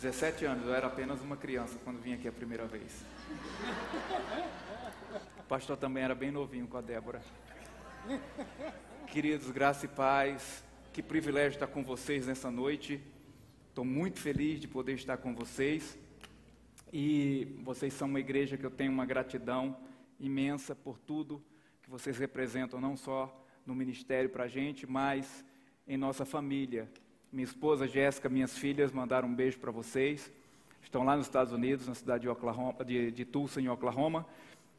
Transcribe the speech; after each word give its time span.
17 0.00 0.44
anos, 0.44 0.66
eu 0.66 0.74
era 0.74 0.88
apenas 0.88 1.22
uma 1.22 1.38
criança 1.38 1.78
quando 1.82 1.98
vim 1.98 2.12
aqui 2.12 2.28
a 2.28 2.32
primeira 2.32 2.66
vez. 2.66 3.02
O 5.38 5.42
pastor 5.48 5.78
também 5.78 6.04
era 6.04 6.14
bem 6.14 6.30
novinho 6.30 6.66
com 6.66 6.76
a 6.76 6.82
Débora. 6.82 7.22
Queridos, 9.06 9.50
graça 9.50 9.86
e 9.86 9.88
paz, 9.88 10.62
que 10.92 11.02
privilégio 11.02 11.56
estar 11.56 11.66
com 11.66 11.82
vocês 11.82 12.26
nessa 12.26 12.50
noite. 12.50 13.00
Estou 13.70 13.86
muito 13.86 14.20
feliz 14.20 14.60
de 14.60 14.68
poder 14.68 14.92
estar 14.92 15.16
com 15.16 15.34
vocês. 15.34 15.98
E 16.92 17.58
vocês 17.64 17.94
são 17.94 18.06
uma 18.06 18.20
igreja 18.20 18.58
que 18.58 18.66
eu 18.66 18.70
tenho 18.70 18.92
uma 18.92 19.06
gratidão 19.06 19.78
imensa 20.20 20.74
por 20.74 20.98
tudo 20.98 21.42
que 21.82 21.88
vocês 21.88 22.18
representam, 22.18 22.80
não 22.80 22.98
só 22.98 23.34
no 23.64 23.74
ministério 23.74 24.28
para 24.28 24.44
a 24.44 24.48
gente, 24.48 24.86
mas 24.86 25.42
em 25.88 25.96
nossa 25.96 26.26
família. 26.26 26.86
Minha 27.32 27.44
esposa 27.44 27.88
Jéssica, 27.88 28.28
minhas 28.28 28.56
filhas 28.56 28.92
mandaram 28.92 29.28
um 29.28 29.34
beijo 29.34 29.58
para 29.58 29.70
vocês. 29.72 30.30
Estão 30.82 31.02
lá 31.02 31.16
nos 31.16 31.26
Estados 31.26 31.52
Unidos, 31.52 31.88
na 31.88 31.94
cidade 31.94 32.22
de, 32.22 32.28
Oklahoma, 32.28 32.84
de, 32.84 33.10
de 33.10 33.24
Tulsa, 33.24 33.60
em 33.60 33.68
Oklahoma, 33.68 34.24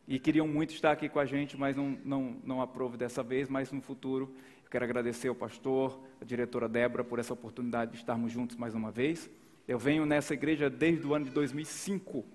e 0.07 0.17
queriam 0.17 0.47
muito 0.47 0.73
estar 0.73 0.91
aqui 0.91 1.09
com 1.09 1.19
a 1.19 1.25
gente, 1.25 1.57
mas 1.57 1.75
não, 1.75 1.97
não, 2.05 2.37
não 2.45 2.61
aprove 2.61 2.95
dessa 2.95 3.21
vez, 3.21 3.49
mas 3.49 3.71
no 3.71 3.81
futuro 3.81 4.33
eu 4.63 4.71
quero 4.71 4.85
agradecer 4.85 5.27
ao 5.27 5.35
pastor, 5.35 5.99
a 6.21 6.25
diretora 6.25 6.69
Débora, 6.69 7.03
por 7.03 7.19
essa 7.19 7.33
oportunidade 7.33 7.91
de 7.91 7.97
estarmos 7.97 8.31
juntos 8.31 8.55
mais 8.55 8.73
uma 8.73 8.91
vez. 8.91 9.29
Eu 9.67 9.77
venho 9.77 10.05
nessa 10.05 10.33
igreja 10.33 10.69
desde 10.69 11.05
o 11.05 11.13
ano 11.13 11.25
de 11.25 11.31
2005. 11.31 12.25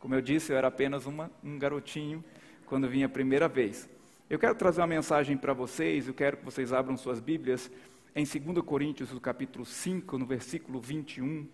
Como 0.00 0.14
eu 0.14 0.22
disse, 0.22 0.52
eu 0.52 0.56
era 0.56 0.68
apenas 0.68 1.04
uma, 1.04 1.30
um 1.42 1.58
garotinho 1.58 2.24
quando 2.64 2.88
vim 2.88 3.02
a 3.02 3.08
primeira 3.08 3.46
vez. 3.46 3.88
Eu 4.28 4.38
quero 4.38 4.54
trazer 4.54 4.80
uma 4.80 4.86
mensagem 4.86 5.36
para 5.36 5.52
vocês, 5.52 6.08
eu 6.08 6.14
quero 6.14 6.38
que 6.38 6.44
vocês 6.44 6.72
abram 6.72 6.96
suas 6.96 7.20
Bíblias 7.20 7.70
em 8.14 8.24
2 8.24 8.64
Coríntios, 8.64 9.10
no 9.10 9.20
capítulo 9.20 9.64
5, 9.64 10.16
no 10.18 10.24
versículo 10.24 10.80
21. 10.80 11.48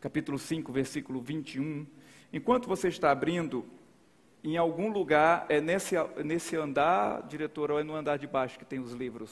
Capítulo 0.00 0.36
5, 0.36 0.72
versículo 0.72 1.20
21. 1.20 1.86
Enquanto 2.32 2.66
você 2.66 2.88
está 2.88 3.12
abrindo, 3.12 3.64
em 4.42 4.56
algum 4.56 4.90
lugar, 4.90 5.46
é 5.48 5.60
nesse, 5.60 5.94
nesse 6.24 6.56
andar, 6.56 7.22
diretor, 7.28 7.70
ou 7.70 7.78
é 7.78 7.84
no 7.84 7.94
andar 7.94 8.16
de 8.16 8.26
baixo 8.26 8.58
que 8.58 8.64
tem 8.64 8.80
os 8.80 8.92
livros? 8.92 9.30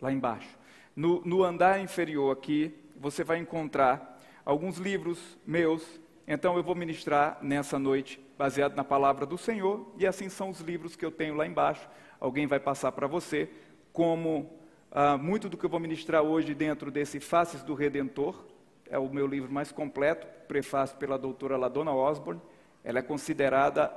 Lá 0.00 0.10
embaixo. 0.10 0.58
No, 0.96 1.20
no 1.24 1.44
andar 1.44 1.80
inferior 1.80 2.32
aqui, 2.32 2.74
você 2.96 3.22
vai 3.22 3.38
encontrar 3.38 4.20
alguns 4.44 4.78
livros 4.78 5.38
meus. 5.46 6.00
Então 6.26 6.56
eu 6.56 6.62
vou 6.64 6.74
ministrar 6.74 7.38
nessa 7.40 7.78
noite 7.78 8.20
baseado 8.36 8.74
na 8.74 8.82
palavra 8.82 9.24
do 9.24 9.38
Senhor, 9.38 9.94
e 9.96 10.04
assim 10.04 10.28
são 10.28 10.50
os 10.50 10.60
livros 10.60 10.96
que 10.96 11.04
eu 11.04 11.12
tenho 11.12 11.36
lá 11.36 11.46
embaixo. 11.46 11.88
Alguém 12.18 12.48
vai 12.48 12.58
passar 12.58 12.90
para 12.90 13.06
você, 13.06 13.48
como 13.94 14.50
ah, 14.90 15.16
muito 15.16 15.48
do 15.48 15.56
que 15.56 15.64
eu 15.64 15.70
vou 15.70 15.78
ministrar 15.78 16.20
hoje 16.20 16.52
dentro 16.52 16.90
desse 16.90 17.20
Faces 17.20 17.62
do 17.62 17.74
Redentor, 17.74 18.44
é 18.90 18.98
o 18.98 19.08
meu 19.08 19.26
livro 19.26 19.50
mais 19.50 19.70
completo, 19.70 20.26
prefácio 20.48 20.98
pela 20.98 21.16
doutora 21.16 21.56
Ladona 21.56 21.92
Osborne. 21.92 22.40
Ela 22.82 22.98
é 22.98 23.02
considerada 23.02 23.90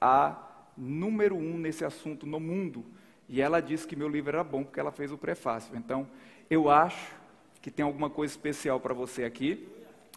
a 0.00 0.36
número 0.76 1.36
um 1.36 1.56
nesse 1.56 1.84
assunto 1.84 2.26
no 2.26 2.40
mundo. 2.40 2.84
E 3.28 3.40
ela 3.40 3.60
disse 3.60 3.86
que 3.86 3.94
meu 3.94 4.08
livro 4.08 4.30
era 4.30 4.44
bom 4.44 4.64
porque 4.64 4.80
ela 4.80 4.90
fez 4.90 5.12
o 5.12 5.16
prefácio. 5.16 5.76
Então, 5.76 6.08
eu 6.50 6.68
acho 6.68 7.14
que 7.62 7.70
tem 7.70 7.84
alguma 7.84 8.10
coisa 8.10 8.32
especial 8.32 8.80
para 8.80 8.92
você 8.92 9.24
aqui. 9.24 9.68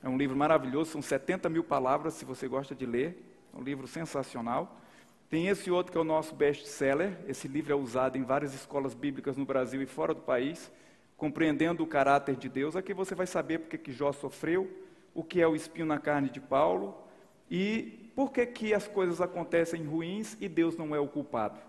É 0.01 0.09
um 0.09 0.17
livro 0.17 0.35
maravilhoso, 0.35 0.91
são 0.91 1.01
70 1.03 1.47
mil 1.49 1.63
palavras, 1.63 2.15
se 2.15 2.25
você 2.25 2.47
gosta 2.47 2.73
de 2.73 2.85
ler. 2.85 3.23
É 3.53 3.57
um 3.59 3.63
livro 3.63 3.87
sensacional. 3.87 4.75
Tem 5.29 5.47
esse 5.47 5.69
outro 5.69 5.91
que 5.91 5.97
é 5.97 6.01
o 6.01 6.03
nosso 6.03 6.33
best-seller. 6.33 7.15
Esse 7.27 7.47
livro 7.47 7.71
é 7.71 7.75
usado 7.75 8.17
em 8.17 8.23
várias 8.23 8.53
escolas 8.55 8.95
bíblicas 8.95 9.37
no 9.37 9.45
Brasil 9.45 9.79
e 9.79 9.85
fora 9.85 10.11
do 10.13 10.21
país. 10.21 10.71
Compreendendo 11.15 11.83
o 11.83 11.87
caráter 11.87 12.35
de 12.35 12.49
Deus. 12.49 12.75
Aqui 12.75 12.95
você 12.95 13.13
vai 13.13 13.27
saber 13.27 13.59
porque 13.59 13.77
que 13.77 13.91
Jó 13.91 14.11
sofreu, 14.11 14.67
o 15.13 15.23
que 15.23 15.39
é 15.39 15.47
o 15.47 15.55
espinho 15.55 15.85
na 15.85 15.99
carne 15.99 16.29
de 16.29 16.39
Paulo 16.39 16.97
e 17.49 18.09
por 18.15 18.31
que, 18.31 18.45
que 18.45 18.73
as 18.73 18.87
coisas 18.87 19.21
acontecem 19.21 19.83
ruins 19.83 20.35
e 20.41 20.49
Deus 20.49 20.75
não 20.75 20.95
é 20.95 20.99
o 20.99 21.07
culpado. 21.07 21.59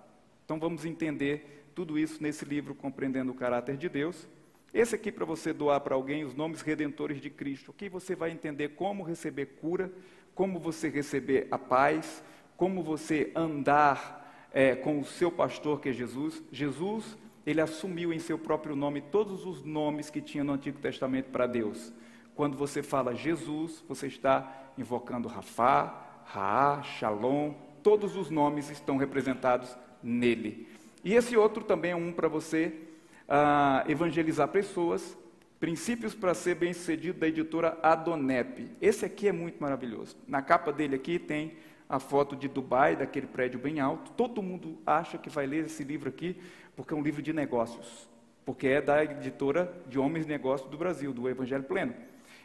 Então 0.44 0.58
vamos 0.58 0.84
entender 0.84 1.70
tudo 1.74 1.98
isso 1.98 2.22
nesse 2.22 2.44
livro, 2.44 2.74
Compreendendo 2.74 3.30
o 3.30 3.34
Caráter 3.34 3.76
de 3.76 3.88
Deus. 3.88 4.26
Esse 4.72 4.94
aqui 4.94 5.12
para 5.12 5.24
você 5.24 5.52
doar 5.52 5.80
para 5.80 5.94
alguém 5.94 6.24
os 6.24 6.34
nomes 6.34 6.62
redentores 6.62 7.20
de 7.20 7.28
Cristo. 7.28 7.72
Aqui 7.72 7.88
você 7.88 8.14
vai 8.14 8.30
entender 8.30 8.70
como 8.70 9.02
receber 9.02 9.46
cura, 9.60 9.92
como 10.34 10.58
você 10.58 10.88
receber 10.88 11.48
a 11.50 11.58
paz, 11.58 12.22
como 12.60 12.82
você 12.82 13.32
andar 13.34 14.46
é, 14.52 14.74
com 14.74 15.00
o 15.00 15.04
seu 15.04 15.32
pastor 15.32 15.80
que 15.80 15.88
é 15.88 15.92
Jesus. 15.94 16.42
Jesus, 16.52 17.16
ele 17.46 17.58
assumiu 17.58 18.12
em 18.12 18.18
seu 18.18 18.38
próprio 18.38 18.76
nome 18.76 19.00
todos 19.00 19.46
os 19.46 19.64
nomes 19.64 20.10
que 20.10 20.20
tinha 20.20 20.44
no 20.44 20.52
Antigo 20.52 20.78
Testamento 20.78 21.30
para 21.30 21.46
Deus. 21.46 21.90
Quando 22.34 22.58
você 22.58 22.82
fala 22.82 23.14
Jesus, 23.14 23.82
você 23.88 24.08
está 24.08 24.72
invocando 24.76 25.26
Rafá, 25.26 26.22
Raá, 26.26 26.82
Shalom, 26.82 27.54
todos 27.82 28.14
os 28.14 28.28
nomes 28.28 28.68
estão 28.68 28.98
representados 28.98 29.74
nele. 30.02 30.68
E 31.02 31.14
esse 31.14 31.38
outro 31.38 31.64
também 31.64 31.92
é 31.92 31.96
um 31.96 32.12
para 32.12 32.28
você 32.28 32.74
uh, 33.26 33.90
evangelizar 33.90 34.48
pessoas, 34.48 35.16
Princípios 35.58 36.14
para 36.14 36.32
ser 36.32 36.54
bem-sucedido 36.54 37.20
da 37.20 37.28
editora 37.28 37.78
Adonep. 37.82 38.66
Esse 38.80 39.04
aqui 39.04 39.28
é 39.28 39.32
muito 39.32 39.58
maravilhoso. 39.60 40.16
Na 40.26 40.40
capa 40.40 40.72
dele 40.72 40.96
aqui 40.96 41.18
tem 41.18 41.52
a 41.90 41.98
foto 41.98 42.36
de 42.36 42.48
Dubai, 42.48 42.94
daquele 42.94 43.26
prédio 43.26 43.58
bem 43.58 43.80
alto. 43.80 44.12
Todo 44.12 44.40
mundo 44.40 44.78
acha 44.86 45.18
que 45.18 45.28
vai 45.28 45.46
ler 45.46 45.66
esse 45.66 45.84
livro 45.84 46.08
aqui 46.08 46.36
porque 46.76 46.94
é 46.94 46.96
um 46.96 47.02
livro 47.02 47.20
de 47.20 47.32
negócios, 47.32 48.08
porque 48.46 48.68
é 48.68 48.80
da 48.80 49.04
editora 49.04 49.70
de 49.88 49.98
Homens 49.98 50.24
Negócios 50.24 50.70
do 50.70 50.78
Brasil, 50.78 51.12
do 51.12 51.28
Evangelho 51.28 51.64
Pleno. 51.64 51.92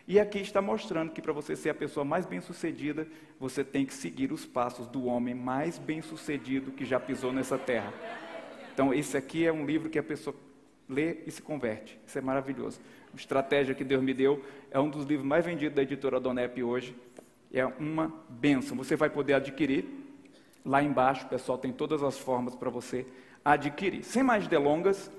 E 0.07 0.19
aqui 0.19 0.39
está 0.39 0.61
mostrando 0.61 1.11
que 1.11 1.21
para 1.21 1.31
você 1.31 1.55
ser 1.55 1.69
a 1.69 1.73
pessoa 1.75 2.03
mais 2.03 2.25
bem-sucedida, 2.25 3.07
você 3.39 3.63
tem 3.63 3.85
que 3.85 3.93
seguir 3.93 4.31
os 4.31 4.45
passos 4.45 4.87
do 4.87 5.05
homem 5.05 5.33
mais 5.33 5.77
bem-sucedido 5.77 6.71
que 6.71 6.83
já 6.83 6.99
pisou 6.99 7.31
nessa 7.31 7.57
terra. 7.57 7.93
Então, 8.73 8.93
esse 8.93 9.15
aqui 9.15 9.45
é 9.45 9.53
um 9.53 9.65
livro 9.65 9.89
que 9.89 9.97
a 9.97 10.03
pessoa 10.03 10.35
lê 10.89 11.19
e 11.25 11.31
se 11.31 11.41
converte. 11.41 11.97
Isso 12.05 12.17
é 12.17 12.21
maravilhoso 12.21 12.79
estratégia 13.17 13.73
que 13.73 13.83
Deus 13.83 14.03
me 14.03 14.13
deu. 14.13 14.43
É 14.69 14.79
um 14.79 14.89
dos 14.89 15.05
livros 15.05 15.25
mais 15.25 15.45
vendidos 15.45 15.75
da 15.75 15.81
editora 15.81 16.19
Donep 16.19 16.61
hoje. 16.61 16.95
É 17.55 17.65
uma 17.65 18.13
benção. 18.27 18.75
Você 18.75 18.97
vai 18.97 19.09
poder 19.09 19.33
adquirir. 19.33 19.85
Lá 20.65 20.83
embaixo, 20.83 21.25
pessoal, 21.27 21.57
tem 21.57 21.71
todas 21.71 22.03
as 22.03 22.19
formas 22.19 22.53
para 22.53 22.69
você 22.69 23.07
adquirir. 23.45 24.03
Sem 24.03 24.21
mais 24.21 24.45
delongas, 24.45 25.09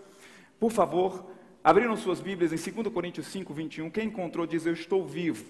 por 0.61 0.71
favor, 0.71 1.25
abriram 1.65 1.97
suas 1.97 2.21
Bíblias 2.21 2.53
em 2.53 2.73
2 2.73 2.93
Coríntios 2.93 3.27
5, 3.29 3.55
21. 3.55 3.89
Quem 3.89 4.09
encontrou 4.09 4.47
diz: 4.47 4.67
Eu 4.67 4.75
estou 4.75 5.07
vivo. 5.07 5.47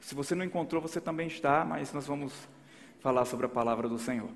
Se 0.00 0.12
você 0.12 0.34
não 0.34 0.44
encontrou, 0.44 0.82
você 0.82 1.00
também 1.00 1.28
está, 1.28 1.64
mas 1.64 1.92
nós 1.92 2.08
vamos 2.08 2.32
falar 2.98 3.26
sobre 3.26 3.46
a 3.46 3.48
palavra 3.48 3.88
do 3.88 3.96
Senhor. 3.96 4.28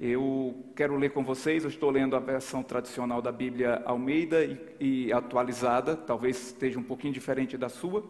Eu 0.00 0.64
quero 0.74 0.96
ler 0.96 1.10
com 1.10 1.22
vocês, 1.22 1.64
eu 1.64 1.70
estou 1.70 1.90
lendo 1.90 2.16
a 2.16 2.18
versão 2.18 2.62
tradicional 2.62 3.20
da 3.20 3.30
Bíblia 3.30 3.82
Almeida 3.84 4.42
e, 4.42 4.58
e, 4.80 5.12
atualizada, 5.12 5.94
talvez 5.94 6.48
esteja 6.48 6.78
um 6.78 6.82
pouquinho 6.82 7.12
diferente 7.12 7.58
da 7.58 7.68
sua, 7.68 8.04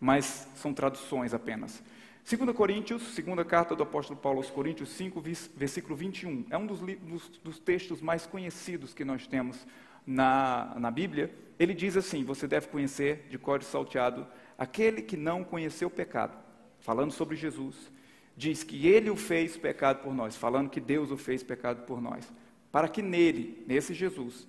mas 0.00 0.48
são 0.56 0.72
traduções 0.72 1.32
apenas. 1.32 1.82
2 2.28 2.56
Coríntios, 2.56 3.02
segunda 3.14 3.44
carta 3.44 3.76
do 3.76 3.82
apóstolo 3.82 4.18
Paulo 4.18 4.38
aos 4.38 4.50
Coríntios 4.50 4.88
5, 4.90 5.22
versículo 5.54 5.94
21. 5.94 6.46
É 6.50 6.58
um 6.58 6.66
dos, 6.66 6.80
dos, 6.80 7.28
dos 7.42 7.58
textos 7.58 8.00
mais 8.00 8.26
conhecidos 8.26 8.92
que 8.92 9.04
nós 9.04 9.26
temos 9.26 9.66
na, 10.06 10.74
na 10.78 10.90
Bíblia. 10.90 11.30
Ele 11.58 11.72
diz 11.72 11.96
assim: 11.96 12.24
Você 12.24 12.48
deve 12.48 12.66
conhecer 12.66 13.26
de 13.30 13.38
código 13.38 13.70
salteado 13.70 14.26
aquele 14.58 15.02
que 15.02 15.16
não 15.16 15.44
conheceu 15.44 15.88
o 15.88 15.90
pecado, 15.90 16.36
falando 16.80 17.12
sobre 17.12 17.36
Jesus 17.36 17.90
diz 18.36 18.62
que 18.62 18.86
ele 18.86 19.08
o 19.08 19.16
fez 19.16 19.56
pecado 19.56 20.02
por 20.02 20.14
nós, 20.14 20.36
falando 20.36 20.68
que 20.68 20.80
Deus 20.80 21.10
o 21.10 21.16
fez 21.16 21.42
pecado 21.42 21.86
por 21.86 22.00
nós, 22.02 22.30
para 22.70 22.88
que 22.88 23.00
nele, 23.00 23.64
nesse 23.66 23.94
Jesus, 23.94 24.46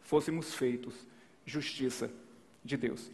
fôssemos 0.00 0.54
feitos 0.54 1.06
justiça 1.44 2.10
de 2.64 2.76
Deus. 2.76 3.10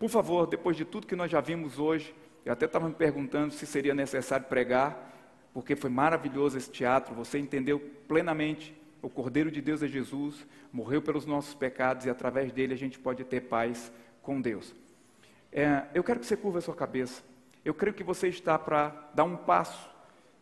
Por 0.00 0.08
favor, 0.08 0.46
depois 0.46 0.78
de 0.78 0.84
tudo 0.86 1.06
que 1.06 1.14
nós 1.14 1.30
já 1.30 1.42
vimos 1.42 1.78
hoje, 1.78 2.14
eu 2.42 2.54
até 2.54 2.64
estava 2.64 2.88
me 2.88 2.94
perguntando 2.94 3.52
se 3.52 3.66
seria 3.66 3.94
necessário 3.94 4.46
pregar, 4.46 5.12
porque 5.52 5.76
foi 5.76 5.90
maravilhoso 5.90 6.56
esse 6.56 6.70
teatro, 6.70 7.14
você 7.14 7.38
entendeu 7.38 7.78
plenamente 8.08 8.74
o 9.02 9.10
Cordeiro 9.10 9.50
de 9.50 9.60
Deus 9.60 9.82
é 9.82 9.86
Jesus, 9.86 10.46
morreu 10.72 11.02
pelos 11.02 11.26
nossos 11.26 11.52
pecados 11.52 12.06
e 12.06 12.10
através 12.10 12.50
dele 12.50 12.72
a 12.72 12.78
gente 12.78 12.98
pode 12.98 13.24
ter 13.24 13.42
paz 13.42 13.92
com 14.22 14.40
Deus. 14.40 14.74
É, 15.52 15.84
eu 15.92 16.02
quero 16.02 16.18
que 16.18 16.26
você 16.26 16.36
curva 16.36 16.60
a 16.60 16.62
sua 16.62 16.74
cabeça. 16.74 17.22
Eu 17.62 17.74
creio 17.74 17.94
que 17.94 18.02
você 18.02 18.28
está 18.28 18.58
para 18.58 19.10
dar 19.14 19.24
um 19.24 19.36
passo 19.36 19.90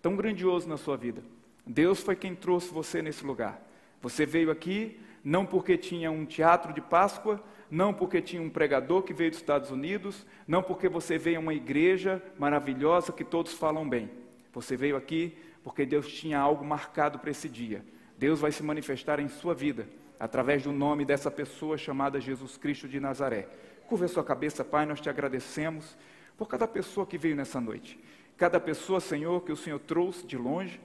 tão 0.01 0.15
grandioso 0.15 0.69
na 0.69 0.77
sua 0.77 0.97
vida. 0.97 1.21
Deus 1.67 2.01
foi 2.01 2.15
quem 2.15 2.33
trouxe 2.33 2.73
você 2.73 3.03
nesse 3.03 3.27
lugar. 3.27 3.61
Você 4.01 4.25
veio 4.25 4.53
aqui 4.53 5.01
não 5.25 5.45
porque 5.45 5.77
tinha 5.77 6.11
um 6.11 6.25
teatro 6.25 6.73
de 6.73 6.81
Páscoa, 6.81 7.43
não 7.71 7.93
porque 7.93 8.21
tinha 8.23 8.41
um 8.41 8.51
pregador 8.51 9.03
que 9.03 9.13
veio 9.13 9.31
dos 9.31 9.41
Estados 9.41 9.71
Unidos, 9.71 10.27
não 10.47 10.63
porque 10.63 10.89
você 10.89 11.19
veio 11.19 11.37
a 11.39 11.41
uma 11.41 11.55
igreja 11.55 12.23
maravilhosa 12.39 13.13
que 13.13 13.25
todos 13.25 13.53
falam 13.53 13.89
bem. 13.89 14.11
Você 14.53 14.77
veio 14.77 14.97
aqui 14.97 15.37
porque 15.63 15.85
Deus 15.85 16.09
tinha 16.09 16.39
algo 16.39 16.65
marcado 16.65 17.19
para 17.19 17.31
esse 17.31 17.49
dia. 17.49 17.85
Deus 18.17 18.41
vai 18.41 18.51
se 18.51 18.63
manifestar 18.63 19.21
em 19.21 19.29
sua 19.29 19.55
vida. 19.55 19.87
através 20.19 20.65
do 20.65 20.73
nome 20.73 21.05
dessa 21.05 21.31
pessoa 21.31 21.79
chamada 21.79 22.21
Jesus 22.21 22.57
Cristo 22.57 22.89
de 22.89 22.99
Nazaré. 22.99 23.49
Curva 23.87 24.09
sua 24.09 24.25
cabeça, 24.25 24.65
Pai, 24.65 24.85
nós 24.85 25.01
te 25.01 25.09
agradecemos 25.09 25.97
por 26.37 26.49
cada 26.49 26.67
pessoa 26.67 27.07
que 27.07 27.17
veio 27.17 27.37
nessa 27.37 27.61
noite. 27.61 27.99
Cada 28.37 28.59
pessoa, 28.59 29.01
Senhor, 29.01 29.43
que 29.43 29.53
o 29.53 29.57
Senhor 29.57 29.79
trouxe 29.79 30.27
de 30.27 30.37
longe, 30.37 30.81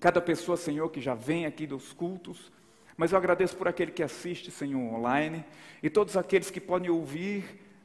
cada 0.00 0.20
pessoa, 0.20 0.56
Senhor, 0.56 0.88
que 0.90 1.00
já 1.00 1.14
vem 1.14 1.46
aqui 1.46 1.66
dos 1.66 1.92
cultos, 1.92 2.50
mas 2.98 3.12
eu 3.12 3.18
agradeço 3.18 3.56
por 3.56 3.68
aquele 3.68 3.92
que 3.92 4.02
assiste, 4.02 4.50
Senhor, 4.50 4.80
online, 4.80 5.44
e 5.80 5.88
todos 5.88 6.16
aqueles 6.16 6.50
que 6.50 6.60
podem 6.60 6.90
ouvir 6.90 7.44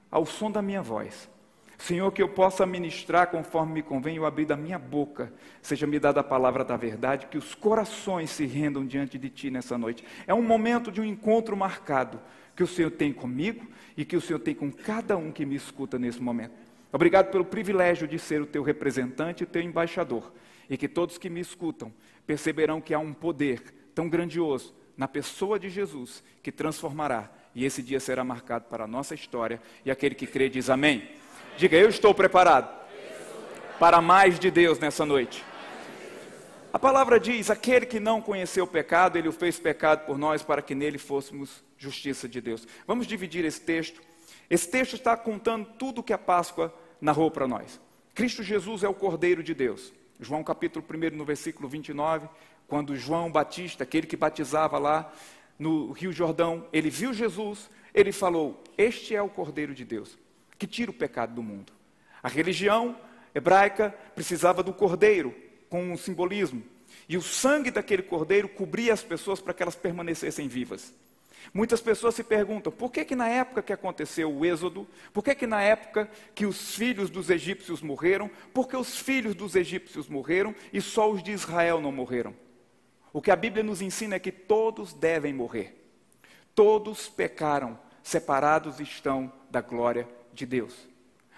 ao 0.09 0.25
som 0.25 0.49
da 0.49 0.59
minha 0.59 0.81
voz. 0.81 1.29
Senhor, 1.77 2.11
que 2.11 2.21
eu 2.21 2.29
possa 2.29 2.65
ministrar 2.65 3.27
conforme 3.27 3.73
me 3.73 3.83
convém, 3.83 4.17
o 4.17 4.25
abrir 4.25 4.45
da 4.45 4.57
minha 4.57 4.79
boca, 4.79 5.31
seja 5.61 5.85
me 5.85 5.99
dada 5.99 6.21
a 6.21 6.23
palavra 6.23 6.65
da 6.65 6.75
verdade, 6.75 7.27
que 7.27 7.37
os 7.37 7.53
corações 7.53 8.31
se 8.31 8.45
rendam 8.47 8.83
diante 8.83 9.19
de 9.19 9.29
Ti 9.29 9.51
nessa 9.51 9.77
noite. 9.77 10.03
É 10.25 10.33
um 10.33 10.41
momento 10.41 10.91
de 10.91 10.99
um 10.99 11.05
encontro 11.05 11.55
marcado 11.55 12.19
que 12.55 12.63
o 12.63 12.67
Senhor 12.67 12.89
tem 12.89 13.13
comigo 13.13 13.67
e 13.95 14.03
que 14.03 14.17
o 14.17 14.21
Senhor 14.21 14.39
tem 14.39 14.55
com 14.55 14.71
cada 14.71 15.15
um 15.15 15.31
que 15.31 15.45
me 15.45 15.55
escuta 15.55 15.99
nesse 15.99 16.21
momento. 16.21 16.55
Obrigado 16.91 17.29
pelo 17.29 17.45
privilégio 17.45 18.07
de 18.07 18.17
ser 18.17 18.41
o 18.41 18.47
Teu 18.47 18.63
representante 18.63 19.43
e 19.43 19.47
Teu 19.47 19.61
embaixador, 19.61 20.33
e 20.67 20.75
que 20.75 20.87
todos 20.87 21.19
que 21.19 21.29
me 21.29 21.39
escutam 21.39 21.93
perceberão 22.25 22.81
que 22.81 22.95
há 22.95 22.99
um 22.99 23.13
poder 23.13 23.61
tão 23.93 24.09
grandioso 24.09 24.73
na 24.97 25.07
pessoa 25.07 25.59
de 25.59 25.69
Jesus 25.69 26.23
que 26.41 26.51
transformará, 26.51 27.29
e 27.55 27.65
esse 27.65 27.81
dia 27.81 27.99
será 27.99 28.23
marcado 28.23 28.65
para 28.65 28.83
a 28.83 28.87
nossa 28.87 29.15
história, 29.15 29.61
e 29.85 29.91
aquele 29.91 30.15
que 30.15 30.27
crê 30.27 30.49
diz 30.49 30.69
amém. 30.69 31.09
Diga, 31.57 31.77
eu 31.77 31.89
estou 31.89 32.13
preparado 32.13 32.83
para 33.79 34.01
mais 34.01 34.39
de 34.39 34.49
Deus 34.49 34.79
nessa 34.79 35.05
noite. 35.05 35.43
A 36.71 36.79
palavra 36.79 37.19
diz: 37.19 37.51
aquele 37.51 37.85
que 37.85 37.99
não 37.99 38.19
conheceu 38.19 38.63
o 38.63 38.67
pecado, 38.67 39.17
ele 39.17 39.27
o 39.27 39.31
fez 39.31 39.59
pecado 39.59 40.05
por 40.05 40.17
nós, 40.17 40.41
para 40.41 40.61
que 40.61 40.73
nele 40.73 40.97
fôssemos 40.97 41.63
justiça 41.77 42.27
de 42.27 42.41
Deus. 42.41 42.67
Vamos 42.87 43.05
dividir 43.05 43.45
esse 43.45 43.61
texto. 43.61 44.01
Esse 44.49 44.69
texto 44.69 44.95
está 44.95 45.15
contando 45.15 45.65
tudo 45.77 45.99
o 45.99 46.03
que 46.03 46.13
a 46.13 46.17
Páscoa 46.17 46.73
narrou 46.99 47.29
para 47.29 47.47
nós. 47.47 47.79
Cristo 48.15 48.41
Jesus 48.41 48.83
é 48.83 48.87
o 48.87 48.93
Cordeiro 48.93 49.43
de 49.43 49.53
Deus. 49.53 49.93
João 50.19 50.43
capítulo 50.43 50.83
1, 50.87 51.15
no 51.15 51.25
versículo 51.25 51.67
29, 51.67 52.27
quando 52.73 52.97
João 52.97 53.31
Batista, 53.31 53.83
aquele 53.83 54.07
que 54.07 54.17
batizava 54.17 54.79
lá 54.79 55.13
no 55.59 55.91
Rio 55.91 56.11
Jordão, 56.11 56.65
ele 56.73 56.89
viu 56.89 57.13
Jesus, 57.13 57.69
ele 57.93 58.11
falou: 58.11 58.63
Este 58.75 59.15
é 59.15 59.21
o 59.21 59.29
Cordeiro 59.29 59.75
de 59.75 59.85
Deus 59.85 60.17
que 60.57 60.65
tira 60.65 60.89
o 60.89 60.93
pecado 60.93 61.35
do 61.35 61.43
mundo. 61.43 61.71
A 62.23 62.27
religião 62.27 62.97
hebraica 63.35 63.93
precisava 64.15 64.63
do 64.63 64.73
cordeiro, 64.73 65.35
com 65.69 65.83
um 65.83 65.95
simbolismo. 65.95 66.63
E 67.07 67.15
o 67.15 67.21
sangue 67.21 67.69
daquele 67.69 68.01
cordeiro 68.01 68.49
cobria 68.49 68.91
as 68.91 69.03
pessoas 69.03 69.39
para 69.39 69.53
que 69.53 69.61
elas 69.61 69.75
permanecessem 69.75 70.47
vivas. 70.47 70.91
Muitas 71.53 71.79
pessoas 71.79 72.15
se 72.15 72.23
perguntam, 72.23 72.71
por 72.71 72.91
que 72.91 73.05
que 73.05 73.15
na 73.15 73.29
época 73.29 73.61
que 73.61 73.73
aconteceu 73.73 74.33
o 74.33 74.43
êxodo, 74.43 74.87
por 75.13 75.23
que 75.23 75.35
que 75.35 75.45
na 75.45 75.61
época 75.61 76.09
que 76.33 76.47
os 76.47 76.73
filhos 76.73 77.11
dos 77.11 77.29
egípcios 77.29 77.83
morreram, 77.83 78.31
por 78.51 78.67
que 78.67 78.75
os 78.75 78.97
filhos 78.97 79.35
dos 79.35 79.55
egípcios 79.55 80.07
morreram 80.09 80.55
e 80.71 80.81
só 80.81 81.11
os 81.11 81.21
de 81.21 81.31
Israel 81.31 81.79
não 81.79 81.91
morreram? 81.91 82.33
O 83.13 83.21
que 83.21 83.29
a 83.29 83.35
Bíblia 83.35 83.63
nos 83.63 83.79
ensina 83.79 84.15
é 84.15 84.19
que 84.19 84.31
todos 84.31 84.91
devem 84.91 85.31
morrer. 85.31 85.79
Todos 86.55 87.07
pecaram, 87.07 87.77
separados 88.01 88.79
estão 88.79 89.31
da 89.51 89.61
glória 89.61 90.09
de 90.33 90.47
Deus. 90.47 90.75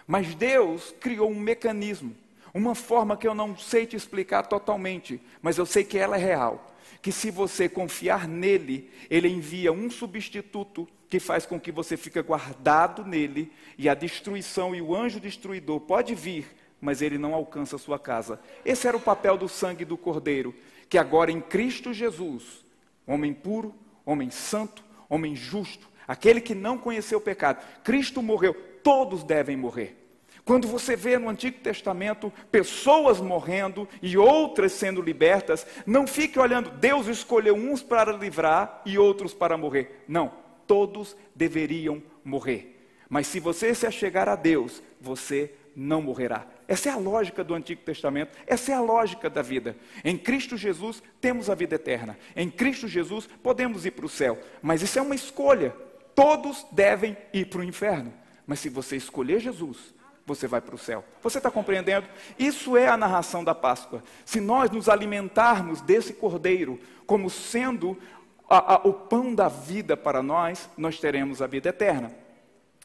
Mas 0.07 0.33
Deus 0.33 0.93
criou 0.99 1.29
um 1.29 1.39
mecanismo, 1.39 2.15
uma 2.53 2.73
forma 2.73 3.17
que 3.17 3.27
eu 3.27 3.35
não 3.35 3.57
sei 3.57 3.85
te 3.85 3.95
explicar 3.95 4.43
totalmente, 4.43 5.21
mas 5.41 5.57
eu 5.57 5.65
sei 5.65 5.83
que 5.83 5.97
ela 5.97 6.15
é 6.15 6.19
real. 6.19 6.71
Que 7.01 7.11
se 7.11 7.29
você 7.29 7.67
confiar 7.67 8.27
nele, 8.27 8.89
ele 9.09 9.27
envia 9.27 9.73
um 9.73 9.89
substituto 9.91 10.87
que 11.09 11.19
faz 11.19 11.45
com 11.45 11.59
que 11.59 11.71
você 11.71 11.97
fique 11.97 12.21
guardado 12.21 13.03
nele 13.03 13.51
e 13.77 13.89
a 13.89 13.93
destruição 13.93 14.73
e 14.73 14.81
o 14.81 14.95
anjo 14.95 15.19
destruidor 15.19 15.81
pode 15.81 16.15
vir, 16.15 16.47
mas 16.79 17.01
ele 17.01 17.17
não 17.17 17.33
alcança 17.33 17.75
a 17.75 17.79
sua 17.79 17.99
casa. 17.99 18.39
Esse 18.63 18.87
era 18.87 18.97
o 18.97 19.01
papel 19.01 19.37
do 19.37 19.49
sangue 19.49 19.85
do 19.85 19.97
Cordeiro, 19.97 20.53
que 20.89 20.97
agora 20.97 21.31
em 21.31 21.41
Cristo 21.41 21.93
Jesus, 21.93 22.65
homem 23.05 23.33
puro, 23.33 23.73
homem 24.05 24.29
santo, 24.29 24.83
homem 25.09 25.35
justo, 25.35 25.87
aquele 26.07 26.39
que 26.39 26.55
não 26.55 26.77
conheceu 26.77 27.17
o 27.17 27.21
pecado, 27.21 27.63
Cristo 27.83 28.21
morreu 28.21 28.53
todos 28.83 29.23
devem 29.23 29.57
morrer. 29.57 30.05
Quando 30.45 30.67
você 30.67 30.95
vê 30.95 31.17
no 31.17 31.27
Antigo 31.27 31.57
Testamento 31.57 32.31
pessoas 32.51 33.19
morrendo 33.19 33.89
e 33.99 34.15
outras 34.15 34.73
sendo 34.73 35.01
libertas, 35.01 35.65
não 35.87 36.05
fique 36.05 36.37
olhando, 36.37 36.69
Deus 36.69 37.07
escolheu 37.07 37.55
uns 37.55 37.81
para 37.81 38.11
livrar 38.11 38.83
e 38.85 38.95
outros 38.95 39.33
para 39.33 39.57
morrer. 39.57 40.03
Não, 40.07 40.31
todos 40.67 41.17
deveriam 41.33 42.01
morrer. 42.23 42.79
Mas 43.09 43.25
se 43.25 43.39
você 43.39 43.73
se 43.73 43.87
achegar 43.87 44.29
a 44.29 44.35
Deus, 44.35 44.83
você 45.01 45.51
não 45.75 45.99
morrerá. 45.99 46.45
Essa 46.67 46.89
é 46.89 46.91
a 46.91 46.97
lógica 46.97 47.43
do 47.43 47.53
Antigo 47.53 47.81
Testamento, 47.81 48.37
essa 48.47 48.71
é 48.71 48.75
a 48.75 48.81
lógica 48.81 49.29
da 49.29 49.41
vida. 49.41 49.75
Em 50.03 50.17
Cristo 50.17 50.57
Jesus 50.57 51.01
temos 51.21 51.49
a 51.49 51.55
vida 51.55 51.75
eterna, 51.75 52.17
em 52.35 52.49
Cristo 52.49 52.87
Jesus 52.87 53.27
podemos 53.43 53.85
ir 53.85 53.91
para 53.91 54.05
o 54.05 54.09
céu, 54.09 54.39
mas 54.61 54.81
isso 54.81 54.97
é 54.97 55.01
uma 55.01 55.15
escolha. 55.15 55.75
Todos 56.15 56.65
devem 56.71 57.17
ir 57.33 57.47
para 57.47 57.59
o 57.59 57.63
inferno. 57.63 58.13
Mas 58.47 58.59
se 58.59 58.69
você 58.69 58.95
escolher 58.95 59.39
Jesus, 59.39 59.93
você 60.25 60.47
vai 60.47 60.61
para 60.61 60.75
o 60.75 60.77
céu. 60.77 61.03
Você 61.21 61.37
está 61.37 61.51
compreendendo? 61.51 62.07
Isso 62.37 62.77
é 62.77 62.87
a 62.87 62.97
narração 62.97 63.43
da 63.43 63.53
Páscoa. 63.53 64.03
Se 64.23 64.39
nós 64.39 64.71
nos 64.71 64.87
alimentarmos 64.87 65.81
desse 65.81 66.13
cordeiro 66.13 66.79
como 67.05 67.29
sendo 67.29 67.97
a, 68.49 68.75
a, 68.75 68.77
o 68.87 68.93
pão 68.93 69.35
da 69.35 69.47
vida 69.47 69.97
para 69.97 70.23
nós, 70.23 70.69
nós 70.77 70.99
teremos 70.99 71.41
a 71.41 71.47
vida 71.47 71.69
eterna. 71.69 72.11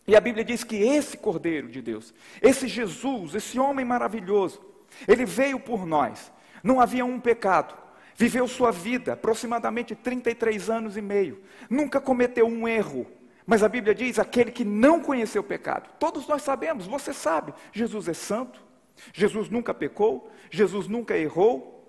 E 0.07 0.17
a 0.17 0.21
Bíblia 0.21 0.45
diz 0.45 0.65
que 0.65 0.77
esse 0.77 1.17
cordeiro 1.17 1.69
de 1.69 1.81
Deus, 1.81 2.13
esse 2.43 2.67
Jesus, 2.67 3.35
esse 3.35 3.59
homem 3.59 3.85
maravilhoso, 3.85 4.61
ele 5.07 5.25
veio 5.25 5.61
por 5.61 5.87
nós. 5.87 6.33
Não 6.63 6.81
havia 6.81 7.05
um 7.05 7.21
pecado. 7.21 7.75
Viveu 8.17 8.47
sua 8.47 8.71
vida, 8.71 9.15
aproximadamente 9.15 9.95
33 9.95 10.69
anos 10.69 10.97
e 10.97 11.01
meio. 11.01 11.43
Nunca 11.71 12.01
cometeu 12.01 12.47
um 12.47 12.69
erro 12.69 13.07
mas 13.51 13.65
a 13.65 13.69
Bíblia 13.69 13.93
diz: 13.93 14.17
aquele 14.21 14.53
que 14.53 14.65
não 14.65 15.01
conheceu 15.01 15.43
pecado. 15.43 15.91
Todos 15.99 16.29
nós 16.29 16.41
sabemos, 16.41 16.87
você 16.87 17.13
sabe. 17.13 17.53
Jesus 17.73 18.07
é 18.07 18.15
santo, 18.15 18.63
Jesus 19.13 19.49
nunca 19.49 19.75
pecou, 19.75 20.31
Jesus 20.49 20.87
nunca 20.87 21.19
errou, 21.19 21.85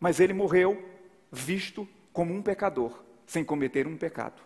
mas 0.00 0.18
ele 0.18 0.32
morreu 0.32 0.82
visto 1.30 1.86
como 2.10 2.32
um 2.32 2.40
pecador, 2.40 3.04
sem 3.26 3.44
cometer 3.44 3.86
um 3.86 3.98
pecado. 3.98 4.40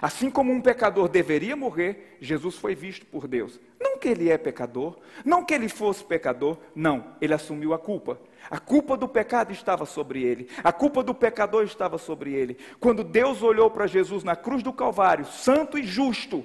Assim 0.00 0.30
como 0.30 0.52
um 0.52 0.60
pecador 0.60 1.08
deveria 1.08 1.56
morrer, 1.56 2.16
Jesus 2.20 2.56
foi 2.56 2.74
visto 2.74 3.06
por 3.06 3.26
Deus. 3.26 3.60
Não 3.80 3.98
que 3.98 4.08
ele 4.08 4.30
é 4.30 4.36
pecador, 4.36 4.98
não 5.24 5.44
que 5.44 5.54
ele 5.54 5.68
fosse 5.68 6.04
pecador, 6.04 6.58
não, 6.74 7.12
ele 7.20 7.34
assumiu 7.34 7.72
a 7.72 7.78
culpa. 7.78 8.18
A 8.50 8.58
culpa 8.58 8.96
do 8.96 9.08
pecado 9.08 9.52
estava 9.52 9.86
sobre 9.86 10.22
ele, 10.22 10.48
a 10.62 10.72
culpa 10.72 11.02
do 11.02 11.14
pecador 11.14 11.64
estava 11.64 11.96
sobre 11.96 12.32
ele. 12.32 12.58
Quando 12.78 13.02
Deus 13.02 13.42
olhou 13.42 13.70
para 13.70 13.86
Jesus 13.86 14.22
na 14.22 14.36
cruz 14.36 14.62
do 14.62 14.72
Calvário, 14.72 15.24
santo 15.24 15.78
e 15.78 15.82
justo, 15.82 16.44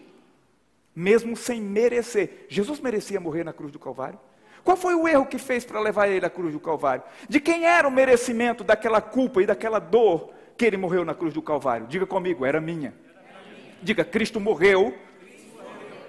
mesmo 0.96 1.36
sem 1.36 1.62
merecer, 1.62 2.46
Jesus 2.50 2.80
merecia 2.80 3.20
morrer 3.20 3.44
na 3.44 3.54
cruz 3.54 3.72
do 3.72 3.80
Calvário? 3.80 4.20
Qual 4.64 4.78
foi 4.78 4.94
o 4.94 5.08
erro 5.08 5.26
que 5.26 5.38
fez 5.38 5.66
para 5.66 5.80
levar 5.80 6.08
ele 6.08 6.26
à 6.26 6.30
cruz 6.30 6.54
do 6.54 6.60
Calvário? 6.60 7.04
De 7.28 7.40
quem 7.40 7.66
era 7.66 7.88
o 7.88 7.92
merecimento 7.92 8.64
daquela 8.64 9.02
culpa 9.02 9.42
e 9.42 9.46
daquela 9.46 9.80
dor 9.80 10.32
que 10.58 10.66
ele 10.66 10.78
morreu 10.78 11.06
na 11.06 11.16
cruz 11.16 11.34
do 11.34 11.42
Calvário? 11.42 11.88
Diga 11.88 12.06
comigo, 12.06 12.46
era 12.46 12.60
minha. 12.60 12.94
Diga, 13.82 14.04
Cristo 14.04 14.40
morreu 14.40 14.98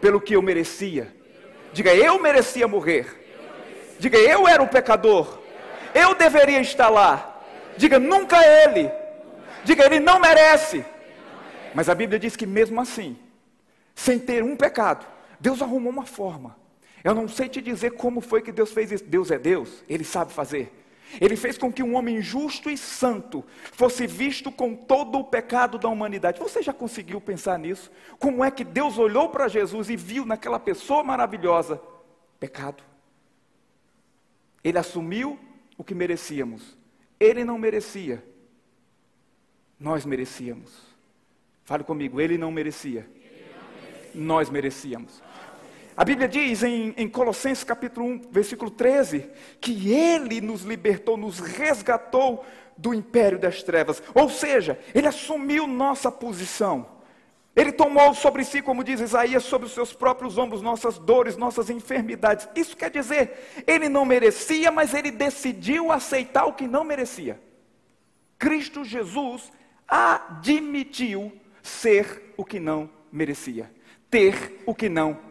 pelo 0.00 0.20
que 0.20 0.34
eu 0.34 0.42
merecia. 0.42 1.14
Diga, 1.72 1.94
eu 1.94 2.20
merecia 2.20 2.66
morrer. 2.66 3.06
Diga, 3.98 4.18
eu 4.18 4.48
era 4.48 4.62
o 4.62 4.68
pecador. 4.68 5.38
Eu 5.94 6.14
deveria 6.14 6.60
estar 6.60 6.88
lá. 6.88 7.42
Diga, 7.76 7.98
nunca 7.98 8.36
ele. 8.44 8.90
Diga, 9.64 9.84
ele 9.84 10.00
não 10.00 10.18
merece. 10.18 10.84
Mas 11.74 11.88
a 11.88 11.94
Bíblia 11.94 12.18
diz 12.18 12.34
que 12.34 12.46
mesmo 12.46 12.80
assim, 12.80 13.16
sem 13.94 14.18
ter 14.18 14.42
um 14.42 14.56
pecado, 14.56 15.06
Deus 15.38 15.62
arrumou 15.62 15.92
uma 15.92 16.06
forma. 16.06 16.56
Eu 17.02 17.14
não 17.14 17.28
sei 17.28 17.48
te 17.48 17.60
dizer 17.60 17.92
como 17.92 18.20
foi 18.20 18.42
que 18.42 18.52
Deus 18.52 18.72
fez 18.72 18.92
isso. 18.92 19.04
Deus 19.04 19.30
é 19.30 19.38
Deus, 19.38 19.84
Ele 19.88 20.04
sabe 20.04 20.32
fazer. 20.32 20.72
Ele 21.18 21.36
fez 21.36 21.56
com 21.56 21.72
que 21.72 21.82
um 21.82 21.94
homem 21.94 22.20
justo 22.20 22.68
e 22.68 22.76
santo 22.76 23.44
fosse 23.72 24.06
visto 24.06 24.52
com 24.52 24.74
todo 24.74 25.18
o 25.18 25.24
pecado 25.24 25.78
da 25.78 25.88
humanidade. 25.88 26.38
Você 26.38 26.62
já 26.62 26.72
conseguiu 26.72 27.20
pensar 27.20 27.58
nisso? 27.58 27.90
Como 28.18 28.44
é 28.44 28.50
que 28.50 28.62
Deus 28.62 28.98
olhou 28.98 29.30
para 29.30 29.48
Jesus 29.48 29.88
e 29.88 29.96
viu 29.96 30.26
naquela 30.26 30.60
pessoa 30.60 31.02
maravilhosa 31.02 31.80
pecado? 32.38 32.82
Ele 34.62 34.78
assumiu 34.78 35.38
o 35.76 35.82
que 35.82 35.94
merecíamos. 35.94 36.76
Ele 37.18 37.44
não 37.44 37.58
merecia. 37.58 38.22
Nós 39.78 40.04
merecíamos. 40.04 40.70
Fale 41.64 41.82
comigo, 41.82 42.20
ele 42.20 42.36
não 42.36 42.52
merecia. 42.52 43.08
Nós 44.14 44.50
merecíamos. 44.50 45.22
A 45.96 46.04
Bíblia 46.04 46.28
diz 46.28 46.62
em, 46.62 46.94
em, 46.96 47.08
Colossenses 47.08 47.64
capítulo 47.64 48.06
1, 48.06 48.22
versículo 48.30 48.70
13, 48.70 49.28
que 49.60 49.92
Ele 49.92 50.40
nos 50.40 50.62
libertou, 50.62 51.16
nos 51.16 51.40
resgatou 51.40 52.44
do 52.80 52.94
império 52.94 53.38
das 53.38 53.62
trevas. 53.62 54.02
Ou 54.14 54.28
seja, 54.30 54.78
ele 54.94 55.06
assumiu 55.06 55.66
nossa 55.66 56.10
posição. 56.10 56.86
Ele 57.54 57.72
tomou 57.72 58.14
sobre 58.14 58.44
si, 58.44 58.62
como 58.62 58.82
diz 58.82 59.00
Isaías, 59.00 59.44
sobre 59.44 59.66
os 59.66 59.74
seus 59.74 59.92
próprios 59.92 60.38
ombros 60.38 60.62
nossas 60.62 60.98
dores, 60.98 61.36
nossas 61.36 61.68
enfermidades. 61.68 62.48
Isso 62.54 62.76
quer 62.76 62.90
dizer, 62.90 63.64
ele 63.66 63.88
não 63.88 64.04
merecia, 64.04 64.70
mas 64.70 64.94
ele 64.94 65.10
decidiu 65.10 65.92
aceitar 65.92 66.46
o 66.46 66.54
que 66.54 66.66
não 66.66 66.84
merecia. 66.84 67.38
Cristo 68.38 68.84
Jesus 68.84 69.52
admitiu 69.86 71.32
ser 71.62 72.32
o 72.36 72.44
que 72.44 72.58
não 72.58 72.88
merecia, 73.12 73.70
ter 74.08 74.62
o 74.64 74.74
que 74.74 74.88
não 74.88 75.08
merecia. 75.08 75.29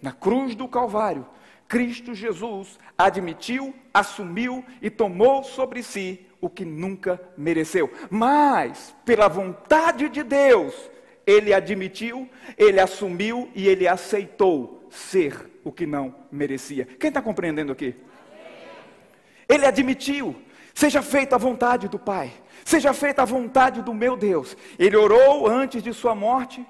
Na 0.00 0.12
cruz 0.12 0.54
do 0.54 0.68
Calvário, 0.68 1.26
Cristo 1.66 2.14
Jesus 2.14 2.78
admitiu, 2.96 3.74
assumiu 3.92 4.64
e 4.80 4.88
tomou 4.88 5.44
sobre 5.44 5.82
si 5.82 6.26
o 6.40 6.48
que 6.48 6.64
nunca 6.64 7.20
mereceu. 7.36 7.92
Mas, 8.10 8.94
pela 9.04 9.28
vontade 9.28 10.08
de 10.08 10.22
Deus, 10.22 10.74
ele 11.26 11.52
admitiu, 11.52 12.28
ele 12.56 12.80
assumiu 12.80 13.50
e 13.54 13.68
ele 13.68 13.86
aceitou 13.86 14.86
ser 14.88 15.60
o 15.62 15.70
que 15.70 15.86
não 15.86 16.14
merecia. 16.32 16.86
Quem 16.86 17.08
está 17.08 17.20
compreendendo 17.20 17.70
aqui? 17.70 17.94
Ele 19.46 19.66
admitiu, 19.66 20.34
seja 20.72 21.02
feita 21.02 21.36
a 21.36 21.38
vontade 21.38 21.88
do 21.88 21.98
Pai, 21.98 22.32
seja 22.64 22.94
feita 22.94 23.22
a 23.22 23.26
vontade 23.26 23.82
do 23.82 23.92
meu 23.92 24.16
Deus. 24.16 24.56
Ele 24.78 24.96
orou 24.96 25.46
antes 25.46 25.82
de 25.82 25.92
sua 25.92 26.14
morte 26.14 26.64